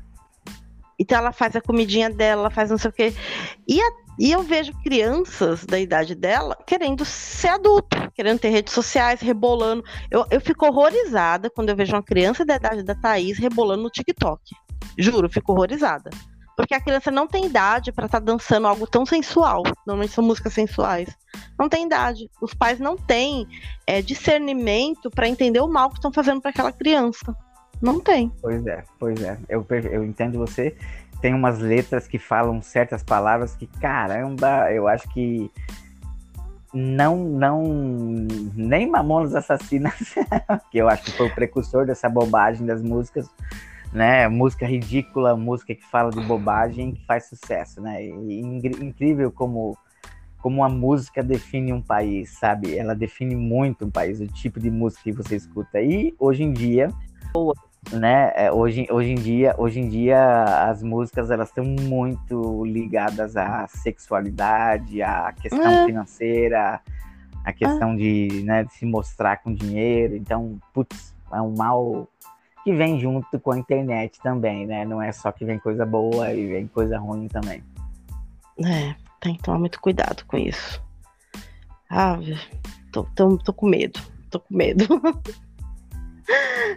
[1.00, 3.14] Então ela faz a comidinha dela, faz não sei o quê.
[3.68, 3.90] E, a,
[4.20, 9.84] e eu vejo crianças da idade dela querendo ser adulto, querendo ter redes sociais, rebolando.
[10.12, 13.90] Eu, eu fico horrorizada quando eu vejo uma criança da idade da Thaís rebolando no
[13.90, 14.44] TikTok.
[14.98, 16.10] Juro, fico horrorizada.
[16.60, 19.64] Porque a criança não tem idade para estar tá dançando algo tão sensual.
[19.88, 21.08] Normalmente são músicas sensuais.
[21.58, 22.30] Não tem idade.
[22.42, 23.48] Os pais não têm
[23.88, 27.34] é, discernimento para entender o mal que estão fazendo para aquela criança.
[27.82, 28.32] Não tem.
[28.42, 29.38] Pois é, pois é.
[29.48, 30.76] Eu, eu entendo você.
[31.22, 35.52] Tem umas letras que falam certas palavras que, caramba, eu acho que
[36.74, 37.64] não, não,
[38.56, 40.16] nem Mamonas Assassinas,
[40.72, 43.30] que eu acho que foi o precursor dessa bobagem das músicas,
[43.92, 44.28] né?
[44.28, 48.06] Música ridícula, música que fala de bobagem, que faz sucesso, né?
[48.06, 49.78] E incrível como
[50.38, 52.78] como a música define um país, sabe?
[52.78, 55.82] Ela define muito um país, o tipo de música que você escuta.
[55.82, 56.88] E hoje em dia,
[57.34, 57.54] Boa
[57.92, 58.32] né?
[58.36, 63.68] É, hoje, hoje em dia, hoje em dia as músicas elas estão muito ligadas à
[63.68, 65.86] sexualidade, à questão é.
[65.86, 66.82] financeira,
[67.44, 70.16] à questão de, né, de se mostrar com dinheiro.
[70.16, 72.08] Então, putz, é um mal
[72.64, 74.86] que vem junto com a internet também, né?
[74.86, 77.64] Não é só que vem coisa boa e vem coisa ruim também.
[78.60, 80.82] É, tem que tomar muito cuidado com isso.
[81.90, 82.20] Ah,
[82.92, 84.86] tô, tô, tô com medo, tô com medo.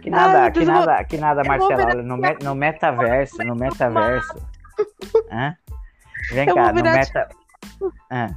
[0.01, 4.35] Que nada, Ai, que, nada que nada, Marcela, olha, no, me, no metaverso, no metaverso.
[5.31, 5.55] Hã?
[6.31, 7.29] Vem eu cá, no meta.
[8.11, 8.35] Hã?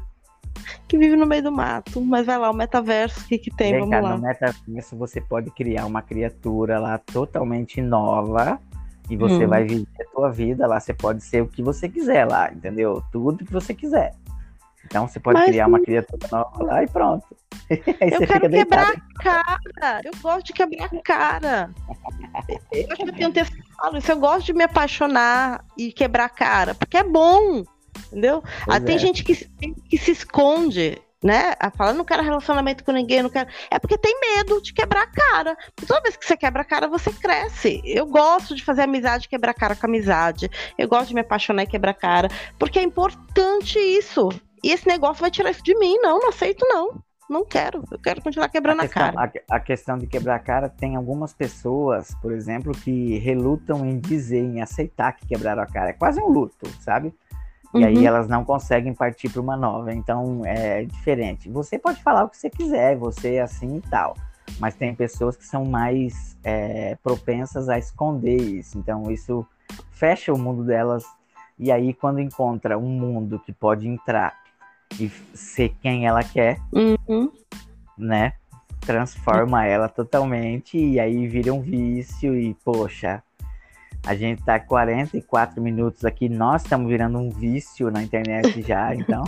[0.87, 3.73] Que vive no meio do mato, mas vai lá, o metaverso, o que, que tem?
[3.73, 4.17] Vem Vamos cá, lá.
[4.17, 8.61] no metaverso você pode criar uma criatura lá totalmente nova
[9.09, 9.49] e você hum.
[9.49, 10.79] vai viver a tua vida lá.
[10.79, 13.03] Você pode ser o que você quiser lá, entendeu?
[13.11, 14.15] Tudo que você quiser.
[14.87, 17.27] Então você pode Mas, criar uma criatura nova lá e pronto.
[17.71, 20.01] Aí eu quero quebrar a cara.
[20.05, 21.71] Eu gosto de quebrar a cara.
[22.73, 24.13] Eu acho que eu tenho um isso.
[24.13, 27.65] Eu gosto de me apaixonar e quebrar a cara, porque é bom.
[28.09, 28.43] Entendeu?
[28.69, 28.99] Ah, tem é.
[28.99, 31.55] gente que, que se esconde né?
[31.77, 33.49] Fala, não quero relacionamento com ninguém, não quero.
[33.71, 35.57] É porque tem medo de quebrar a cara.
[35.87, 37.83] Toda vez que você quebra a cara, você cresce.
[37.85, 40.49] Eu gosto de fazer amizade, quebrar a cara com amizade.
[40.79, 42.29] Eu gosto de me apaixonar e quebrar a cara,
[42.59, 44.29] porque é importante isso.
[44.63, 45.99] E esse negócio vai tirar isso de mim.
[45.99, 47.03] Não, não aceito, não.
[47.29, 47.83] Não quero.
[47.91, 49.33] Eu quero continuar quebrando a, questão, a cara.
[49.51, 53.99] A, a, questão de quebrar a cara tem algumas pessoas, por exemplo, que relutam em
[53.99, 55.91] dizer, em aceitar que quebraram a cara.
[55.91, 57.13] É quase um luto, sabe?
[57.75, 57.85] E uhum.
[57.85, 59.93] aí elas não conseguem partir para uma nova.
[59.93, 61.51] Então é diferente.
[61.51, 64.17] Você pode falar o que você quiser, você é assim e tal.
[64.61, 68.79] Mas tem pessoas que são mais é, propensas a esconder isso.
[68.79, 69.45] Então isso
[69.91, 71.05] fecha o mundo delas.
[71.59, 74.46] E aí, quando encontra um mundo que pode entrar
[74.99, 77.31] e ser quem ela quer, uhum.
[77.97, 78.33] né?
[78.81, 83.23] Transforma ela totalmente e aí vira um vício e, poxa,
[84.07, 89.25] a gente tá 44 minutos aqui, nós estamos virando um vício na internet já, então.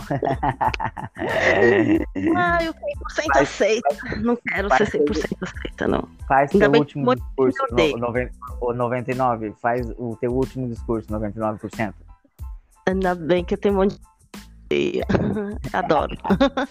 [2.37, 2.77] ah, eu 100%
[3.13, 3.89] faz, aceita.
[4.21, 6.07] Não quero ser 100% teu, aceita, não.
[6.25, 11.93] Faz Ainda teu último discurso, no, 99, faz o teu último discurso, 99%.
[12.87, 14.01] Ainda bem que eu tenho um monte de
[15.73, 16.15] Adoro.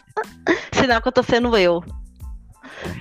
[0.73, 1.83] Sinal que eu tô sendo eu.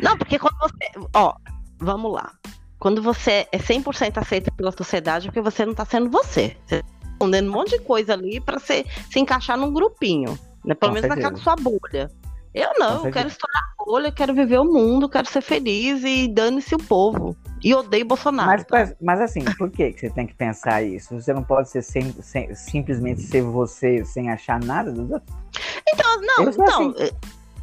[0.02, 1.08] Não, porque quando você.
[1.14, 1.36] Ó,
[1.80, 2.32] vamos lá.
[2.80, 6.56] Quando você é 100% aceita pela sociedade, é porque você não tá sendo você.
[6.66, 10.38] Você tá escondendo um monte de coisa ali para se, se encaixar num grupinho.
[10.64, 10.76] Né?
[10.76, 11.32] Pelo Com menos certeza.
[11.32, 12.12] naquela sua bolha.
[12.54, 16.28] Eu não, eu quero estourar a bolha, quero viver o mundo, quero ser feliz e
[16.28, 17.38] dane-se o povo.
[17.68, 18.63] E odeio Bolsonaro.
[18.72, 18.95] Mas, tá?
[19.01, 21.20] mas assim, por que você tem que pensar isso?
[21.20, 25.38] Você não pode ser sem, sem, simplesmente ser você sem achar nada dos outros?
[25.86, 26.65] Então, não, então.
[26.65, 26.95] Assim.
[26.97, 27.11] Eh,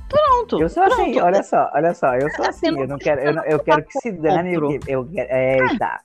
[0.07, 0.61] pronto.
[0.61, 1.01] Eu sou pronto.
[1.01, 3.99] assim, olha só, olha só, eu sou assim, eu não quero, eu, eu quero que
[3.99, 6.03] se dane, eu, eu, é, tá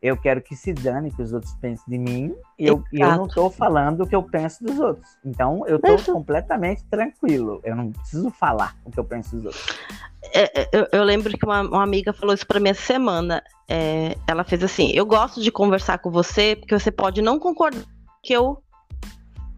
[0.00, 3.16] eu quero que se dane que os outros pensem de mim e eu, e eu
[3.16, 5.16] não estou falando o que eu penso dos outros.
[5.24, 7.60] Então eu estou completamente tranquilo.
[7.64, 9.66] Eu não preciso falar o que eu penso dos outros.
[10.38, 13.42] É, é, eu, eu, lembro que uma, uma, amiga falou isso para mim essa semana.
[13.68, 17.82] É, ela fez assim: Eu gosto de conversar com você porque você pode não concordar
[17.82, 18.62] com o que eu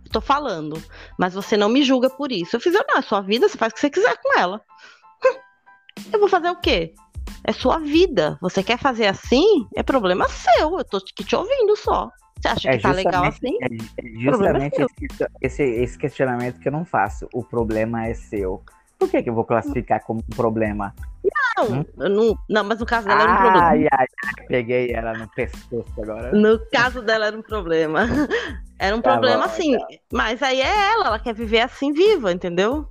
[0.07, 0.83] estou falando,
[1.19, 2.57] mas você não me julga por isso.
[2.57, 4.63] Eu fiz, não, é sua vida, você faz o que você quiser com ela.
[6.11, 6.95] Eu vou fazer o quê?
[7.45, 8.39] É sua vida.
[8.41, 9.67] Você quer fazer assim?
[9.77, 10.79] É problema seu.
[10.79, 12.11] Eu tô aqui te ouvindo só.
[12.41, 13.59] Você acha é que tá legal assim?
[13.61, 17.29] É, é justamente esse, esse, esse, questionamento que eu não faço.
[17.35, 18.65] O problema é seu.
[19.01, 20.95] Por que, que eu vou classificar como um problema?
[21.57, 21.85] Não, hum?
[21.97, 23.67] não, não, mas no caso dela era um problema.
[23.67, 26.33] Ai, ai, ai, peguei ela no pescoço agora.
[26.33, 28.07] No caso dela era um problema.
[28.79, 29.79] Era um tá problema bom, assim.
[29.79, 29.87] Tá.
[30.11, 32.89] Mas aí é ela, ela quer viver assim viva, entendeu?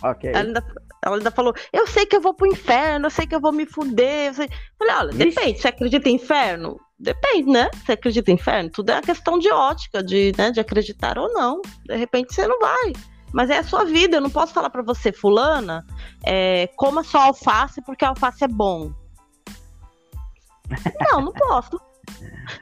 [0.00, 0.30] Ok.
[0.30, 0.64] Ela ainda,
[1.04, 3.50] ela ainda falou: Eu sei que eu vou pro inferno, eu sei que eu vou
[3.50, 4.28] me fuder.
[4.28, 4.48] Eu sei...
[4.78, 5.58] Falei: Olha, depende.
[5.58, 6.78] Você acredita em inferno?
[7.00, 7.68] Depende, né?
[7.84, 8.70] Você acredita em inferno?
[8.70, 11.60] Tudo é uma questão de ótica, de, né, de acreditar ou não.
[11.84, 12.92] De repente você não vai.
[13.34, 14.16] Mas é a sua vida.
[14.16, 15.84] Eu não posso falar para você, Fulana,
[16.24, 18.92] é, coma só alface porque alface é bom.
[21.10, 21.80] Não, não posso.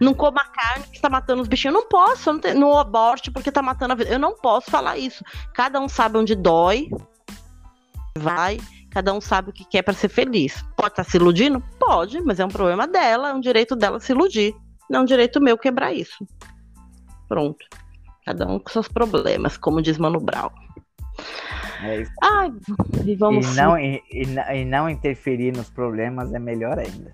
[0.01, 1.75] Não coma carne que está matando os bichinhos.
[1.75, 2.33] Não posso.
[2.33, 4.11] Não, tem, não aborte porque está matando a vida.
[4.11, 5.23] Eu não posso falar isso.
[5.53, 6.89] Cada um sabe onde dói,
[8.17, 8.59] vai,
[8.91, 10.63] cada um sabe o que quer para ser feliz.
[10.75, 11.63] Pode estar tá se iludindo?
[11.79, 14.55] Pode, mas é um problema dela, é um direito dela se iludir.
[14.89, 16.27] Não é um direito meu quebrar isso.
[17.29, 17.67] Pronto.
[18.25, 20.51] Cada um com seus problemas, como diz Mano Brown.
[21.83, 22.05] É.
[22.23, 22.53] Ai,
[23.05, 23.53] e vamos.
[23.53, 27.13] E não, e, e, não interferir nos problemas é melhor ainda.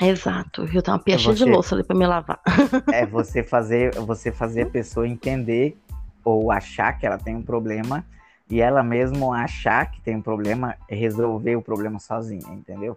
[0.00, 2.40] Exato, eu tenho uma pia cheia de louça ali para me lavar.
[2.92, 5.76] É você fazer, você fazer a pessoa entender
[6.24, 8.04] ou achar que ela tem um problema
[8.48, 12.96] e ela mesmo achar que tem um problema e resolver o problema sozinha, entendeu?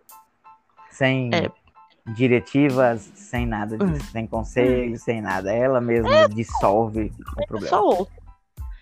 [0.91, 1.49] Sem é.
[2.13, 4.11] diretivas, sem nada disso, hum.
[4.11, 5.03] sem conselhos, hum.
[5.03, 5.51] sem nada.
[5.51, 6.27] Ela mesma é.
[6.27, 7.77] dissolve o problema.
[7.77, 8.07] Só.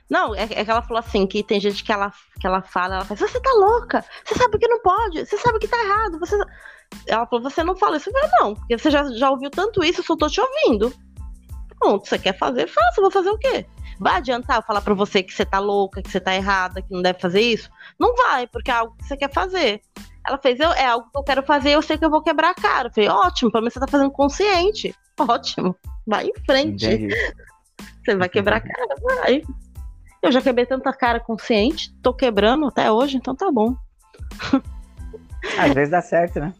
[0.09, 2.95] Não, é, é, que ela falou assim, que tem gente que ela, que ela fala,
[2.95, 6.19] ela faz, você tá louca, você sabe que não pode, você sabe que tá errado,
[6.19, 6.35] você...
[7.05, 8.09] Ela falou, você não fala isso.
[8.09, 10.91] Eu falei, não, porque você já, já ouviu tanto isso, eu só tô te ouvindo.
[11.77, 13.65] Pronto, você quer fazer, faça, vou fazer o quê?
[13.99, 16.91] Vai adiantar eu falar para você que você tá louca, que você tá errada, que
[16.91, 17.69] não deve fazer isso?
[17.99, 19.81] Não vai, porque é algo que você quer fazer.
[20.25, 22.51] Ela fez, eu, é algo que eu quero fazer, eu sei que eu vou quebrar
[22.51, 22.87] a cara.
[22.87, 24.95] Eu falei, ótimo, pelo menos você tá fazendo consciente.
[25.19, 25.75] Ótimo,
[26.07, 26.85] vai em frente.
[26.85, 27.15] Entendi.
[28.05, 29.43] Você vai quebrar a cara, vai.
[30.21, 33.75] Eu já quebrei tanta cara consciente, tô quebrando até hoje, então tá bom.
[35.57, 36.53] Às vezes dá certo, né?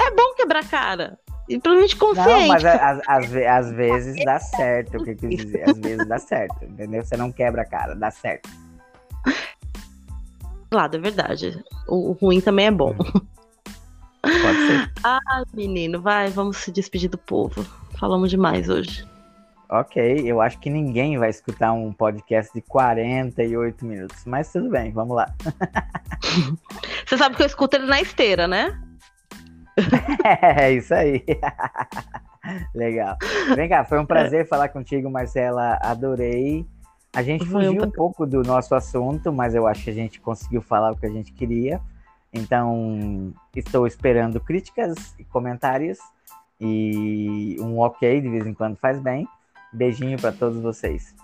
[0.00, 1.18] É bom quebrar cara.
[1.48, 2.28] Simplesmente consciente.
[2.28, 5.68] Não, mas às vezes dá certo, o que eu quis dizer.
[5.68, 7.04] Às vezes dá certo, entendeu?
[7.04, 8.50] Você não quebra a cara, dá certo.
[10.72, 11.64] Lado, é verdade.
[11.88, 12.94] O, o ruim também é bom.
[14.20, 14.92] Pode ser.
[15.02, 17.64] Ah, menino, vai, vamos se despedir do povo.
[17.98, 19.06] Falamos demais hoje.
[19.70, 24.90] Ok, eu acho que ninguém vai escutar um podcast de 48 minutos, mas tudo bem,
[24.92, 25.26] vamos lá.
[27.06, 28.80] Você sabe que eu escuto ele na esteira, né?
[30.42, 31.22] é isso aí.
[32.74, 33.18] Legal.
[33.54, 35.78] Vem cá, foi um prazer falar contigo, Marcela.
[35.82, 36.66] Adorei.
[37.14, 40.62] A gente fugiu um pouco do nosso assunto, mas eu acho que a gente conseguiu
[40.62, 41.78] falar o que a gente queria.
[42.32, 45.98] Então, estou esperando críticas e comentários.
[46.58, 49.28] E um ok de vez em quando faz bem.
[49.72, 51.14] Beijinho para todos vocês.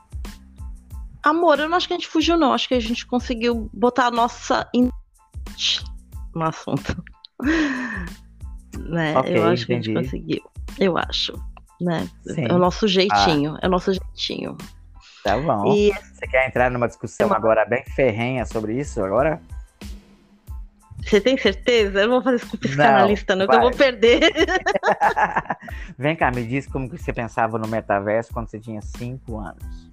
[1.23, 2.53] Amor, eu não acho que a gente fugiu, não.
[2.53, 4.69] Acho que a gente conseguiu botar a nossa
[6.35, 7.03] no assunto.
[8.79, 9.17] né?
[9.19, 9.67] Okay, eu acho entendi.
[9.67, 10.43] que a gente conseguiu.
[10.79, 11.33] Eu acho.
[11.81, 12.09] Né?
[12.27, 12.47] Sim.
[12.49, 13.55] É o nosso jeitinho.
[13.55, 13.61] Ah.
[13.63, 14.57] É o nosso jeitinho.
[15.23, 15.75] Tá bom.
[15.75, 15.93] E...
[15.93, 17.37] Você quer entrar numa discussão uma...
[17.37, 19.41] agora bem ferrenha sobre isso agora?
[21.05, 22.01] Você tem certeza?
[22.01, 24.21] Eu não vou fazer isso com o psicanalista, não, não que eu vou perder.
[25.99, 29.93] Vem cá, me diz como que você pensava no metaverso quando você tinha 5 anos.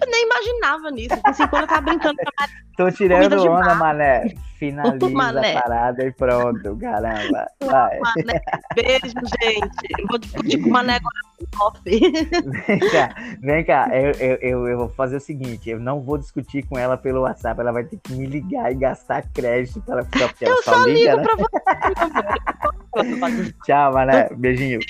[0.00, 1.16] Eu nem imaginava nisso.
[1.34, 4.32] 5 anos eu tava brincando com a Tô tirando onda, mané.
[4.58, 5.56] Finaliza mané.
[5.56, 7.46] a parada e pronto, caramba.
[7.60, 7.98] Vai.
[7.98, 8.40] Mané.
[8.74, 10.06] Beijo, gente.
[10.08, 11.14] Vou discutir com o Mané agora.
[11.84, 13.88] Vem cá, vem cá.
[13.92, 17.22] Eu, eu, eu, eu, vou fazer o seguinte: eu não vou discutir com ela pelo
[17.22, 17.60] WhatsApp.
[17.60, 20.84] Ela vai ter que me ligar e gastar crédito para ficar porque eu ela só,
[20.84, 21.24] liga, ligo né?
[21.24, 23.52] pra você.
[23.64, 24.28] Tchau, Mané.
[24.36, 24.80] Beijinho.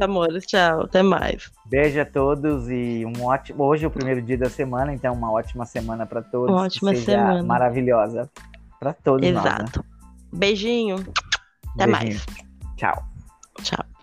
[0.00, 0.46] Amores.
[0.46, 0.82] Tchau.
[0.82, 1.50] Até mais.
[1.66, 3.64] Beijo a todos e um ótimo.
[3.64, 6.50] Hoje é o primeiro dia da semana, então uma ótima semana para todos.
[6.50, 7.42] Uma ótima semana.
[7.42, 8.30] Maravilhosa
[8.78, 9.48] para todos Exato.
[9.48, 9.82] Nós, né?
[10.32, 10.96] Beijinho.
[11.74, 11.90] Até Beijinho.
[11.90, 12.26] mais.
[12.76, 13.04] Tchau.
[13.62, 13.93] Tchau.